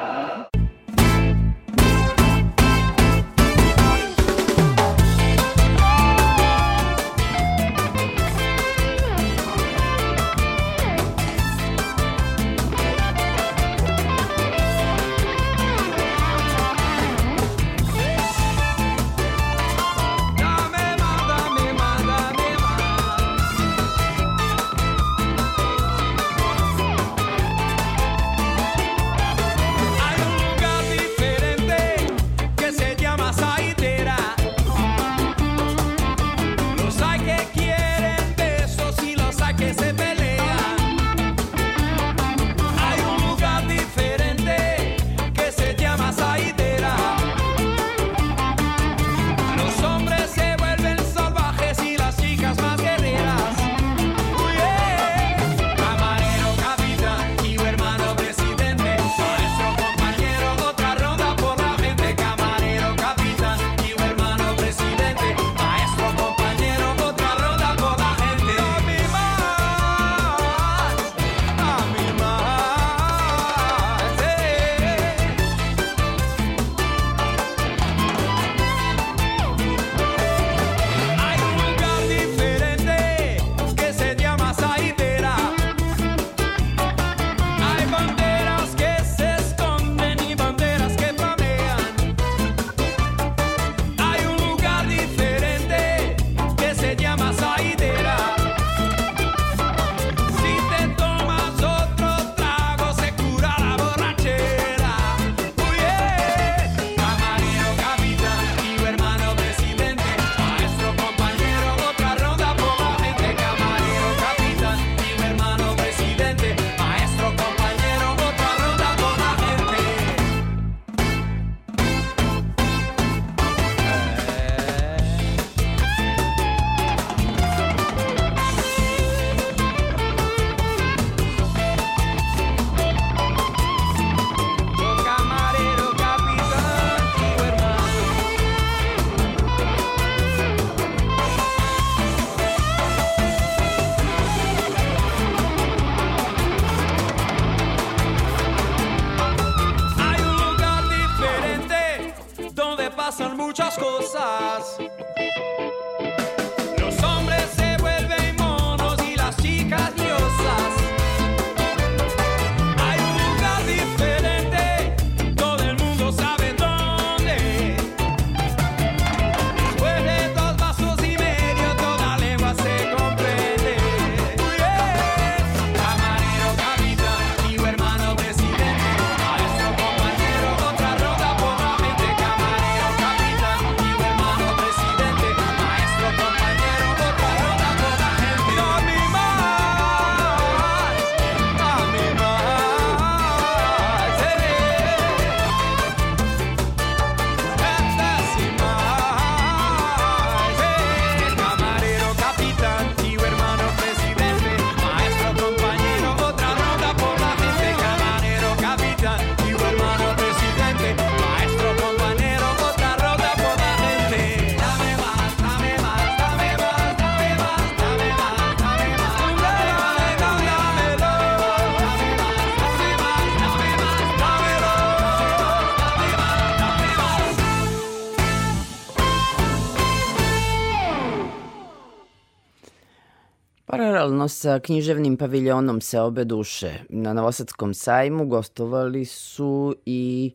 [234.43, 240.31] Sa književnim paviljonom se obe duše na Novosadskom sajmu gostovali su i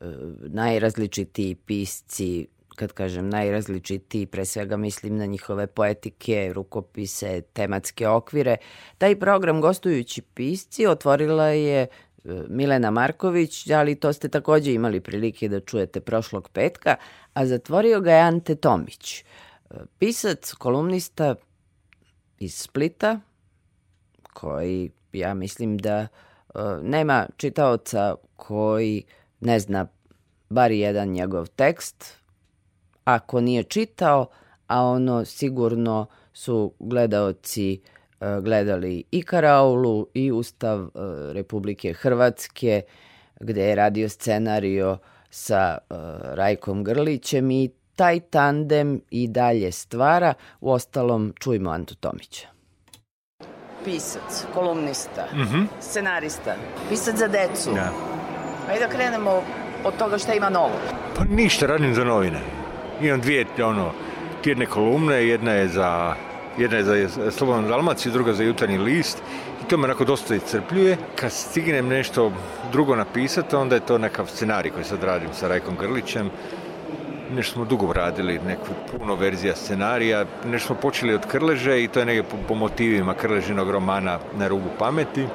[0.00, 0.04] e,
[0.48, 2.46] najrazličitiji pisci
[2.76, 8.56] kad kažem najrazličitiji, pre svega mislim na njihove poetike, rukopise, tematske okvire.
[8.98, 11.88] Taj program Gostujući pisci otvorila je e,
[12.48, 16.96] Milena Marković, ali to ste takođe imali prilike da čujete prošlog petka,
[17.34, 19.20] a zatvorio ga je Ante Tomić.
[19.20, 19.24] E,
[19.98, 21.34] pisac, kolumnista
[22.38, 23.20] iz Splita,
[24.40, 26.06] koji ja mislim da
[26.54, 29.04] uh, nema čitaoca koji
[29.40, 29.86] ne zna
[30.48, 32.18] bar jedan njegov tekst,
[33.04, 34.26] ako nije čitao,
[34.66, 37.80] a ono sigurno su gledaoci
[38.20, 40.90] uh, gledali i Karaulu i Ustav uh,
[41.32, 42.82] Republike Hrvatske,
[43.40, 44.98] gde je radio scenario
[45.30, 50.34] sa uh, Rajkom Grlićem i taj tandem i dalje stvara.
[50.60, 52.59] U ostalom, čujmo Antu Tomića.
[53.84, 55.66] Pisac, kolumnista, mm -hmm.
[55.80, 56.54] scenarista,
[56.88, 57.70] pisac za decu.
[57.74, 57.92] Da.
[58.68, 59.42] Ajde da krenemo
[59.84, 60.74] od toga šta ima novo.
[61.16, 62.40] Pa ništa, radim za novine.
[63.00, 63.92] Imam dvije, ono,
[64.42, 66.14] tjedne kolumne, jedna je za
[66.58, 69.22] jedna je za Slobodnu Dalmaciju, druga za jutarnji list
[69.64, 70.96] i to me onako dosta iscrpljuje.
[71.14, 72.32] Kad stignem nešto
[72.72, 76.30] drugo napisati, onda je to nekav scenarij koji sad radim sa Rajkom Grlićem
[77.34, 82.00] nešto smo dugo radili, neku puno verzija scenarija, nešto smo počeli od Krleže i to
[82.00, 85.26] je negdje po, po motivima Krležinog romana Na rubu pameti.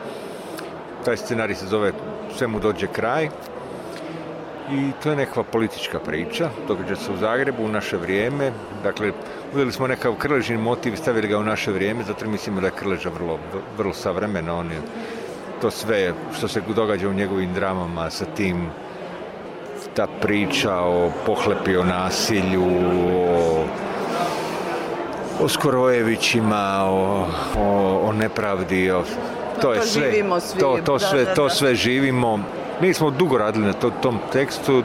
[1.05, 1.91] Taj scenarij se zove
[2.37, 3.29] Sve mu dođe kraj.
[4.71, 8.51] I to je nekakva politička priča, događa se u Zagrebu u naše vrijeme,
[8.83, 9.11] dakle
[9.53, 12.73] uzeli smo nekav Krležin motiv i stavili ga u naše vrijeme, zato mislimo da je
[12.79, 13.39] Krleža vrlo,
[13.77, 14.81] vrlo savremeno, on je
[15.61, 18.69] to sve što se događa u njegovim dramama sa tim
[19.95, 23.65] ta priča o pohlepi, o nasilju, o,
[25.41, 27.27] o Skorojevićima, o,
[27.57, 29.03] o, o nepravdi, o,
[29.61, 30.11] to je sve,
[30.59, 32.39] to, to, sve, da, da, to sve živimo.
[32.81, 34.83] Nismo dugo radili na to, tom tekstu,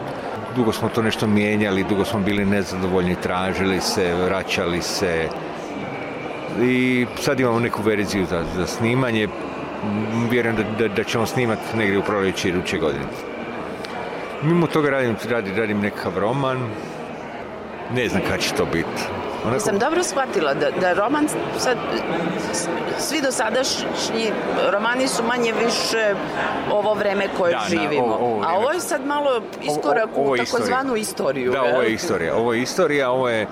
[0.57, 5.29] dugo smo to nešto mijenjali, dugo smo bili nezadovoljni, tražili se, vraćali se
[6.63, 9.29] i sad imamo neku verziju za, za snimanje.
[10.31, 13.05] Vjerujem da, da, da ćemo snimati negdje u proljeći iduće godine.
[14.43, 16.71] Mimo toga radim, radim, radim nekakav roman,
[17.95, 19.03] ne znam kada će to biti.
[19.45, 19.61] Onako...
[19.61, 21.77] Sam dobro shvatila da, da roman sad,
[22.99, 24.33] svi do sadašnji
[24.73, 26.15] romani su manje više
[26.73, 28.07] ovo vreme koje da, živimo.
[28.07, 31.53] Da, ovo, ovo A ovo je sad malo iskorak u takozvanu istoriju.
[31.53, 32.37] Da, ovo je istorija.
[32.37, 33.47] Ovo je istorija, ovo je,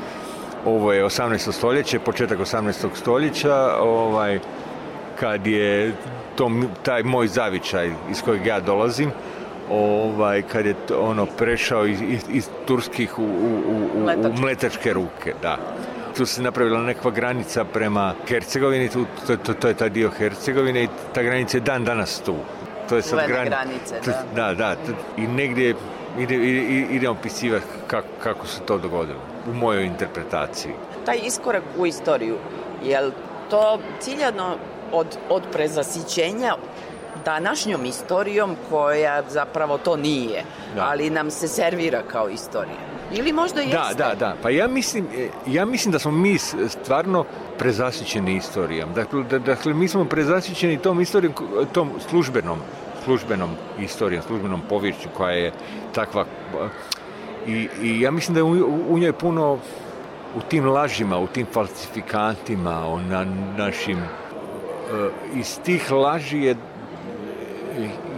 [0.65, 1.53] ovo je 18.
[1.53, 2.87] stoljeće, početak 18.
[2.95, 4.39] stoljeća, ovaj,
[5.21, 5.93] kad je
[6.37, 6.51] to,
[6.83, 9.13] taj moj zavičaj iz kojeg ja dolazim,
[9.71, 15.35] ovaj, kad je ono prešao iz, iz, iz turskih u, u, u, u mletačke ruke,
[15.43, 15.59] da.
[16.17, 20.85] Tu se napravila nekakva granica prema Hercegovini, tu, to, to, to je taj dio Hercegovine
[20.85, 22.35] i ta granica je dan danas tu.
[22.89, 23.51] To je sad grani...
[23.51, 24.25] granice, da.
[24.35, 24.77] Da, da.
[25.17, 25.75] I negdje
[26.19, 29.21] ide, ide, ide opisivati kako, kako se to dogodilo,
[29.51, 30.73] u mojoj interpretaciji.
[31.07, 32.37] Taj iskorak u istoriju,
[32.85, 33.13] je li
[33.51, 34.57] to ciljano
[34.93, 36.55] od, od prezasićenja
[37.25, 40.87] današnjom istorijom koja zapravo to nije, da.
[40.91, 42.89] ali nam se servira kao istorija.
[43.13, 43.95] Ili možda da, jeste?
[43.95, 44.35] Da, da, da.
[44.43, 46.39] Pa ja mislim, e, ja mislim da smo mi
[46.69, 47.25] stvarno
[47.59, 48.93] prezasićeni istorijom.
[48.95, 51.35] Dakle, da, dakle mi smo prezasićeni tom istorijom,
[51.73, 52.59] tom službenom,
[53.05, 53.51] službenom
[53.81, 55.53] istorijom, službenom povješću koja je
[55.95, 56.25] takva
[57.47, 59.59] i, i ja mislim da je u, u njoj puno
[60.37, 63.25] u tim lažima, u tim falsifikatima, o na,
[63.57, 64.03] našim e,
[65.35, 66.57] iz tih laži je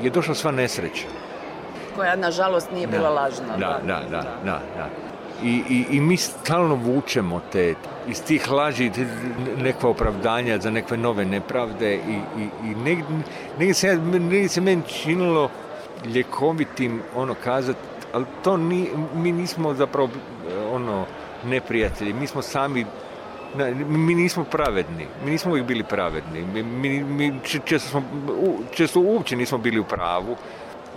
[0.02, 1.06] je došla sva nesreća.
[1.96, 3.56] Koja, nažalost, nije da, bila lažna.
[3.56, 4.60] Da, da, da, da.
[4.76, 4.88] da.
[5.42, 7.74] I, i, I mi stalno vučemo te,
[8.08, 8.90] iz tih laži
[9.56, 13.04] nekva opravdanja za nekve nove nepravde i, i, i negdje,
[13.58, 15.50] negdje, se, negdje se meni činilo
[16.14, 17.78] ljekovitim ono kazati,
[18.12, 20.08] ali to ni, mi nismo zapravo
[20.72, 21.06] ono
[21.44, 22.86] neprijatelji, mi smo sami
[23.88, 28.02] mi nismo pravedni, mi nismo uvijek bili pravedni, mi, mi, mi često, smo,
[28.70, 30.36] često uopće nismo bili u pravu.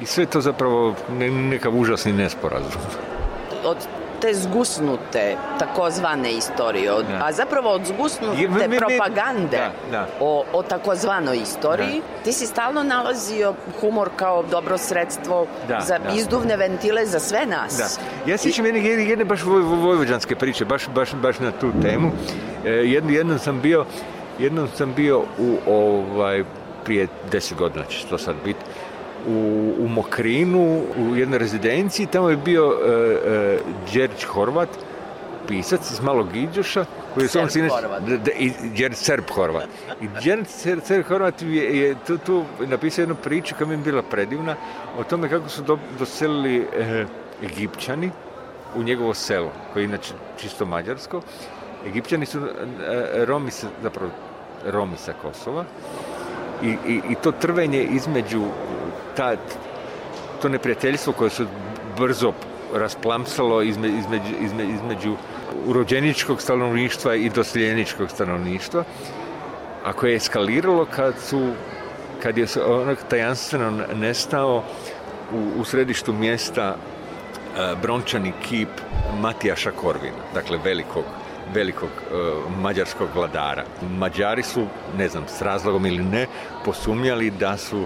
[0.02, 2.82] I sve to zapravo ne, nekav užasni nesporazum.
[3.66, 3.78] Od
[4.24, 7.26] te zgusnute takozvane istorije, od, da.
[7.26, 10.08] a zapravo od zgusnute Je, me, me, propagande da, da.
[10.20, 12.24] O, o takozvanoj istoriji, da.
[12.24, 16.16] ti si stalno nalazio humor kao dobro sredstvo da, za da.
[16.16, 17.78] izduvne ventile za sve nas.
[17.78, 18.32] Da.
[18.32, 22.12] Ja sjećam jedne, jedne, jedne baš vojvođanske priče, baš, baš, baš na tu temu.
[22.66, 23.86] E, jednom, jednom sam bio
[24.40, 26.44] jednom sam bio u ovaj
[26.84, 28.60] prije deset godina će to sad biti
[29.28, 34.70] u, u Mokrinu, u jednoj rezidenciji, tamo je bio uh, uh, Đerić Horvat
[35.48, 38.04] pisac iz Malog Iđoša, koji je Serb sam sinac, Horvat.
[38.04, 39.68] da, da, i Đer Serb Horvat.
[40.02, 43.78] I Đer Serb, Serb Horvat je, je tu, tu napisao jednu priču koja mi je
[43.78, 44.56] bila predivna
[45.00, 47.06] o tome kako su do, doselili e,
[47.44, 48.12] Egipćani
[48.76, 51.22] u njegovo selo, koje je inače čisto mađarsko.
[51.88, 54.12] Egipćani su e, Romi sa, zapravo
[54.66, 55.66] Romi sa Kosova
[56.64, 58.44] i, i, i to trvenje između
[59.16, 59.36] ta,
[60.42, 61.46] to neprijateljstvo koje se
[61.98, 62.34] brzo
[62.74, 65.16] rasplamsalo izme, između, izme, između
[65.66, 68.84] urođeničkog stanovništva i doseljeničkog stanovništva,
[69.84, 71.50] a koje je eskaliralo kad su
[72.24, 74.64] kad je onak tajanstveno nestao
[75.34, 78.70] u, u središtu mjesta e, brončani kip
[79.20, 81.04] Matijaša Korvina, dakle velikog
[81.54, 82.16] velikog e,
[82.62, 83.64] mađarskog vladara.
[83.98, 84.68] Mađari su,
[84.98, 86.28] ne znam, s razlogom ili ne,
[86.66, 87.86] posumnjali da su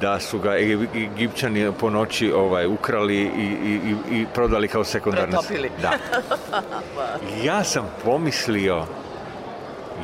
[0.00, 0.56] da su ga
[0.94, 5.36] Egipćani po noći ovaj, ukrali i, i, i prodali kao sekundarne...
[5.36, 5.70] Pretopili.
[5.82, 5.92] Da.
[7.44, 8.86] Ja sam pomislio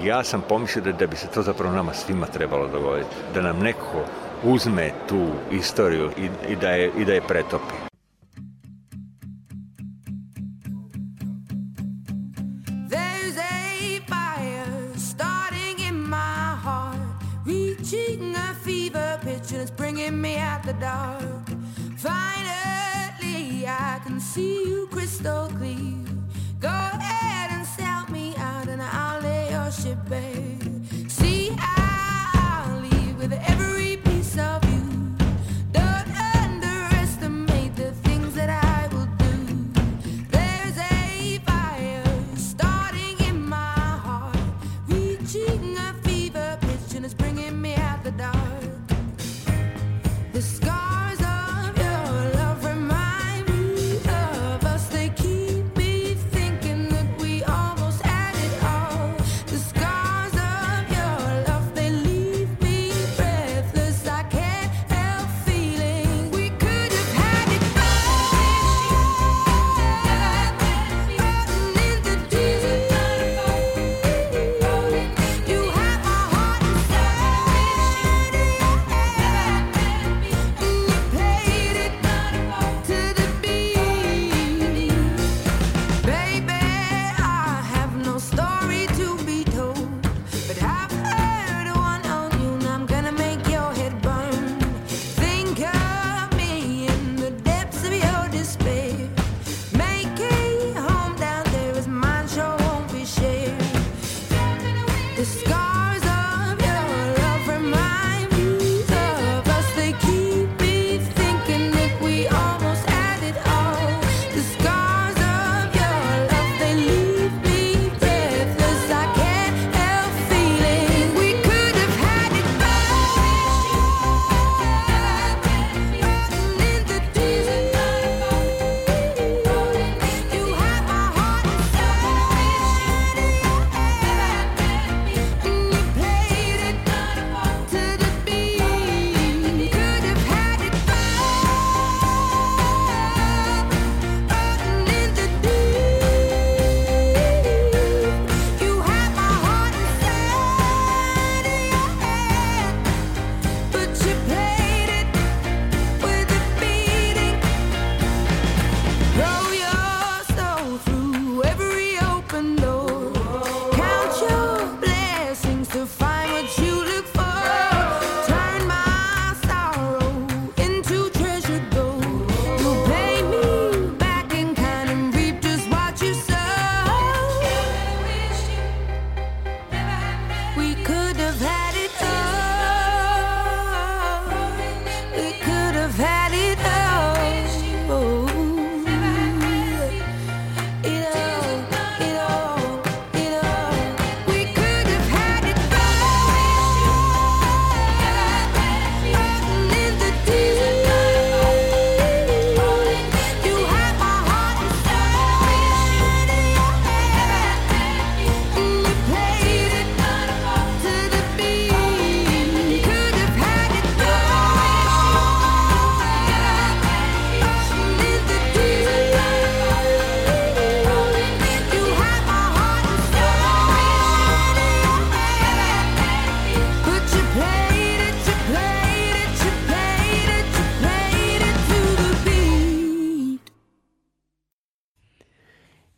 [0.05, 3.16] ja sam pomislio da, da bi se to zapravo nama svima trebalo dogoditi.
[3.35, 4.05] Da nam neko
[4.44, 7.91] uzme tu istoriju i, i, da, je, i da je pretopi.
[20.03, 21.49] Bringing me out the dark.
[21.97, 25.95] Finally, I can see you crystal clear.
[26.61, 30.59] Go ahead and sell me out, and I'll lay your ship bare.
[31.09, 33.61] See, I'll leave with every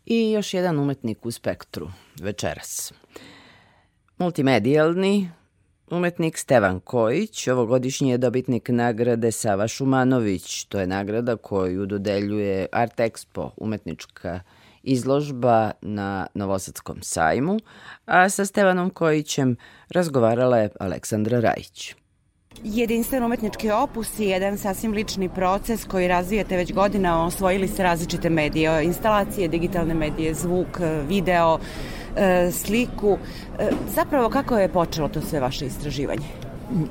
[0.07, 1.91] i još jedan umetnik u spektru
[2.21, 2.93] večeras.
[4.19, 5.31] Multimedijalni
[5.91, 10.65] umetnik Stevan Kojić, ovogodišnji je dobitnik nagrade Sava Šumanović.
[10.65, 14.41] To je nagrada koju dodeljuje Art Expo, umetnička
[14.83, 17.59] izložba na Novosadskom sajmu,
[18.07, 19.57] a sa Stevanom Kojićem
[19.89, 21.95] razgovarala je Aleksandra Rajić.
[22.63, 28.31] Jedinstven umetnički opus i jedan sasvim lični proces koji razvijate već godina, osvojili ste različite
[28.31, 31.59] medije, instalacije, digitalne medije, zvuk, video,
[32.17, 33.19] e, sliku.
[33.59, 36.27] E, Zapravo, kako je počelo to sve vaše istraživanje?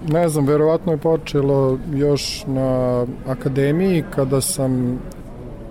[0.08, 5.00] Ne znam, verovatno je počelo još na akademiji kada sam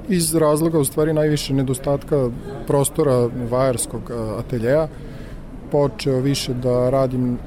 [0.09, 2.31] iz razloga u stvari najviše nedostatka
[2.67, 4.89] prostora vajarskog a, ateljeja
[5.71, 7.39] počeo više da radim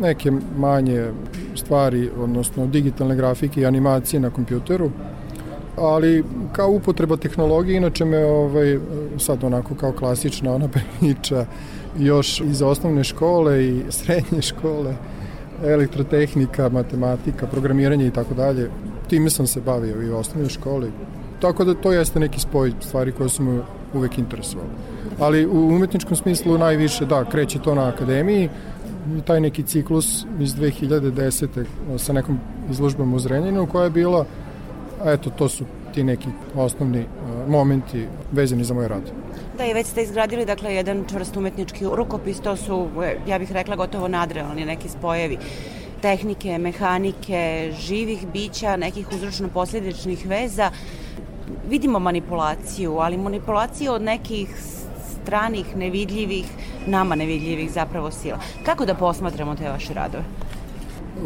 [0.00, 1.10] neke manje
[1.54, 4.90] stvari, odnosno digitalne grafike i animacije na kompjuteru,
[5.76, 8.78] ali kao upotreba tehnologije, inače me ovaj,
[9.18, 10.68] sad onako kao klasična ona
[11.00, 11.46] priča
[11.98, 14.94] još iz osnovne škole i srednje škole,
[15.64, 18.70] elektrotehnika, matematika, programiranje i tako dalje.
[19.08, 20.92] Time sam se bavio i u osnovnoj školi.
[21.40, 23.60] Tako da to jeste neki spoj stvari koje su me
[23.94, 24.68] uvek interesovali.
[25.18, 28.48] Ali u umetničkom smislu najviše, da, kreće to na akademiji,
[29.26, 31.64] taj neki ciklus iz 2010.
[31.98, 32.38] sa nekom
[32.70, 34.24] izložbom u Zrenjaninu koja je bila,
[35.04, 35.64] eto, to su
[35.94, 37.04] ti neki osnovni
[37.48, 39.02] momenti vezani za moj rad.
[39.58, 43.52] Da, i već ste izgradili dakle, jedan čvrst umetnički rukopis, to su, e, ja bih
[43.52, 45.38] rekla, gotovo nadrealni neki spojevi
[46.02, 50.70] tehnike, mehanike, živih bića, nekih uzročno-posljedičnih veza.
[51.68, 54.48] Vidimo manipulaciju, ali manipulaciju od nekih
[55.26, 56.46] stranih, nevidljivih,
[56.86, 58.38] nama nevidljivih zapravo sila.
[58.64, 60.24] Kako da posmatramo te vaše radove?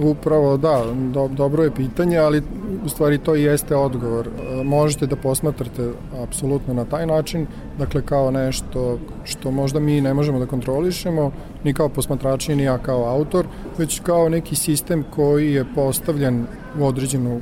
[0.03, 2.43] Upravo, da, do, dobro je pitanje, ali
[2.85, 4.29] u stvari to i jeste odgovor.
[4.29, 5.91] E, možete da posmatrate
[6.23, 7.47] apsolutno na taj način,
[7.79, 11.31] dakle kao nešto što možda mi ne možemo da kontrolišemo,
[11.65, 13.47] ni kao posmatrači, ni ja kao autor,
[13.79, 16.47] već kao neki sistem koji je postavljen
[16.79, 17.41] u određenu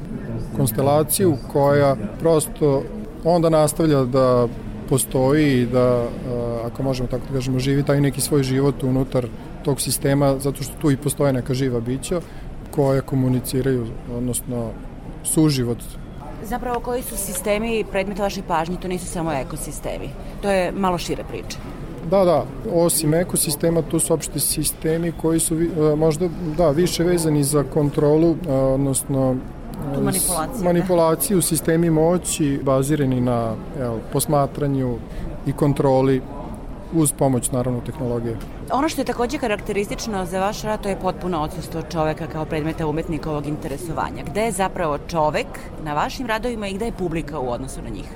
[0.57, 2.83] konstelaciju koja prosto
[3.25, 4.49] onda nastavlja da
[4.89, 6.06] postoji i da,
[6.65, 9.27] ako možemo tako da kažemo, živi taj neki svoj život unutar
[9.65, 12.20] tog sistema, zato što tu i postoje neka živa bića
[12.70, 13.86] koja komuniciraju,
[14.16, 14.70] odnosno
[15.24, 15.78] suživot
[16.44, 20.09] Zapravo koji su sistemi predmeta vaše pažnje, to nisu samo ekosistemi.
[20.43, 21.59] To je malo šire priče.
[22.10, 25.56] Da, da, osim ekosistema, tu su opšte sistemi koji su
[25.97, 29.36] možda da, više vezani za kontrolu, odnosno
[29.95, 30.65] tu manipulaciju.
[30.65, 34.97] manipulaciju, sistemi moći bazirani na evo, posmatranju
[35.47, 36.23] i kontroli
[36.95, 38.37] uz pomoć naravno tehnologije.
[38.73, 42.87] Ono što je takođe karakteristično za vaš rad to je potpuno odsustvo čoveka kao predmeta
[42.87, 44.23] umetnikovog interesovanja.
[44.31, 45.47] Gde je zapravo čovek
[45.85, 48.07] na vašim radovima i gde je publika u odnosu na njih?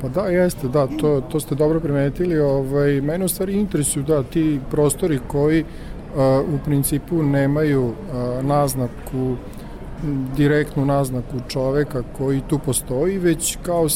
[0.00, 2.38] Pa da, jeste, da, to, to ste dobro primetili.
[2.38, 5.64] Ovaj, mene u stvari interesuju da, ti prostori koji
[6.16, 9.36] a, u principu nemaju a, naznaku
[10.36, 13.86] direktnu naznaku čoveka koji tu postoji, već kao,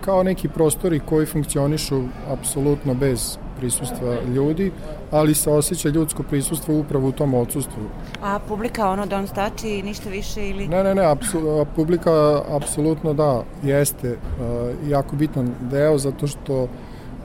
[0.00, 4.72] kao neki prostori koji funkcionišu apsolutno bez prisustva ljudi,
[5.10, 7.82] ali se osjeća ljudsko prisustvo upravo u tom odsustvu.
[8.22, 10.68] A publika ono don't touch i ništa više ili?
[10.68, 16.68] Ne, ne, ne, apsu, publika apsolutno da, jeste uh, jako bitan deo zato što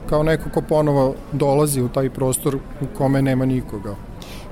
[0.08, 3.94] kao neko ko ponovo dolazi u taj prostor u kome nema nikoga.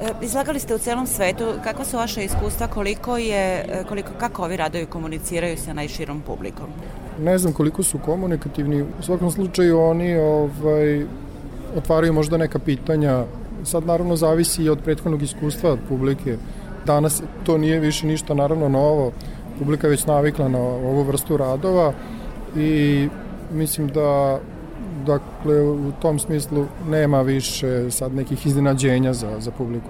[0.02, 4.44] E, izlagali ste u celom svetu, kakva su vaše iskustva, koliko je, e, koliko, kako
[4.44, 6.66] ovi radovi komuniciraju sa najširom publikom?
[7.20, 11.06] Ne znam koliko su komunikativni, u svakom slučaju oni ovaj,
[11.76, 13.24] otvaraju možda neka pitanja,
[13.64, 16.36] sad naravno zavisi i od prethodnog iskustva publike.
[16.86, 19.12] Danas to nije više ništa naravno novo,
[19.58, 21.92] publika je već navikla na ovu vrstu radova
[22.56, 23.08] i
[23.52, 24.38] mislim da
[25.06, 29.88] dakle u tom smislu nema više sad nekih iznenađenja za, za publiku.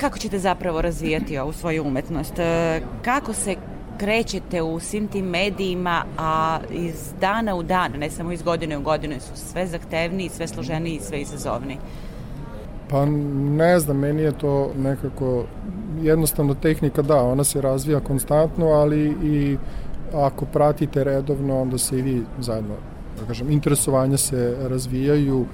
[0.00, 2.38] Kako ćete zapravo razvijati ovu svoju umetnost?
[2.38, 3.56] E, kako se
[3.98, 8.82] krećete u svim tim medijima, a iz dana u dan, ne samo iz godine u
[8.82, 11.78] godinu, su sve zahtevniji, sve složeniji i sve izazovniji?
[12.88, 15.44] Pa ne znam, meni je to nekako
[16.02, 19.56] jednostavno tehnika, da, ona se razvija konstantno, ali i
[20.14, 22.74] ako pratite redovno, onda se i vi zajedno
[23.22, 25.44] da kažem, interesovanja se razvijaju,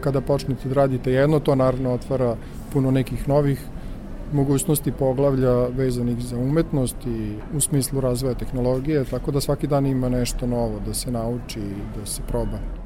[0.00, 2.36] kada počnete da radite jedno, to naravno otvara
[2.72, 3.60] puno nekih novih
[4.32, 10.08] mogućnosti poglavlja vezanih za umetnost i u smislu razvoja tehnologije, tako da svaki dan ima
[10.08, 12.81] nešto novo da se nauči i da se proba.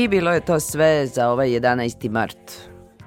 [0.00, 2.10] I bilo je to sve za ovaj 11.
[2.10, 2.52] mart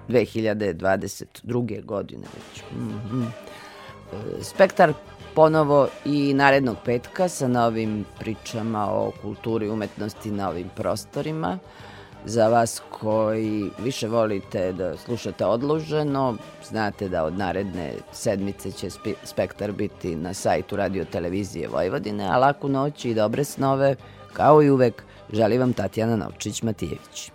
[0.10, 1.86] 2022.
[1.86, 2.64] godine već.
[2.72, 3.26] Mm -hmm.
[4.42, 4.94] Spektar
[5.36, 11.60] ponovo i narednog petka sa novim pričama o kulturi i umetnosti na ovim prostorima.
[12.26, 16.36] Za vas koji više volite da slušate odloženo,
[16.70, 18.90] znate da od naredne sedmice će
[19.24, 23.96] Spektar biti na sajtu Radio Televizije Vojvodine, a laku noć i dobre snove,
[24.34, 27.33] kao i uvek, želi vam Tatjana Novčić-Matijević.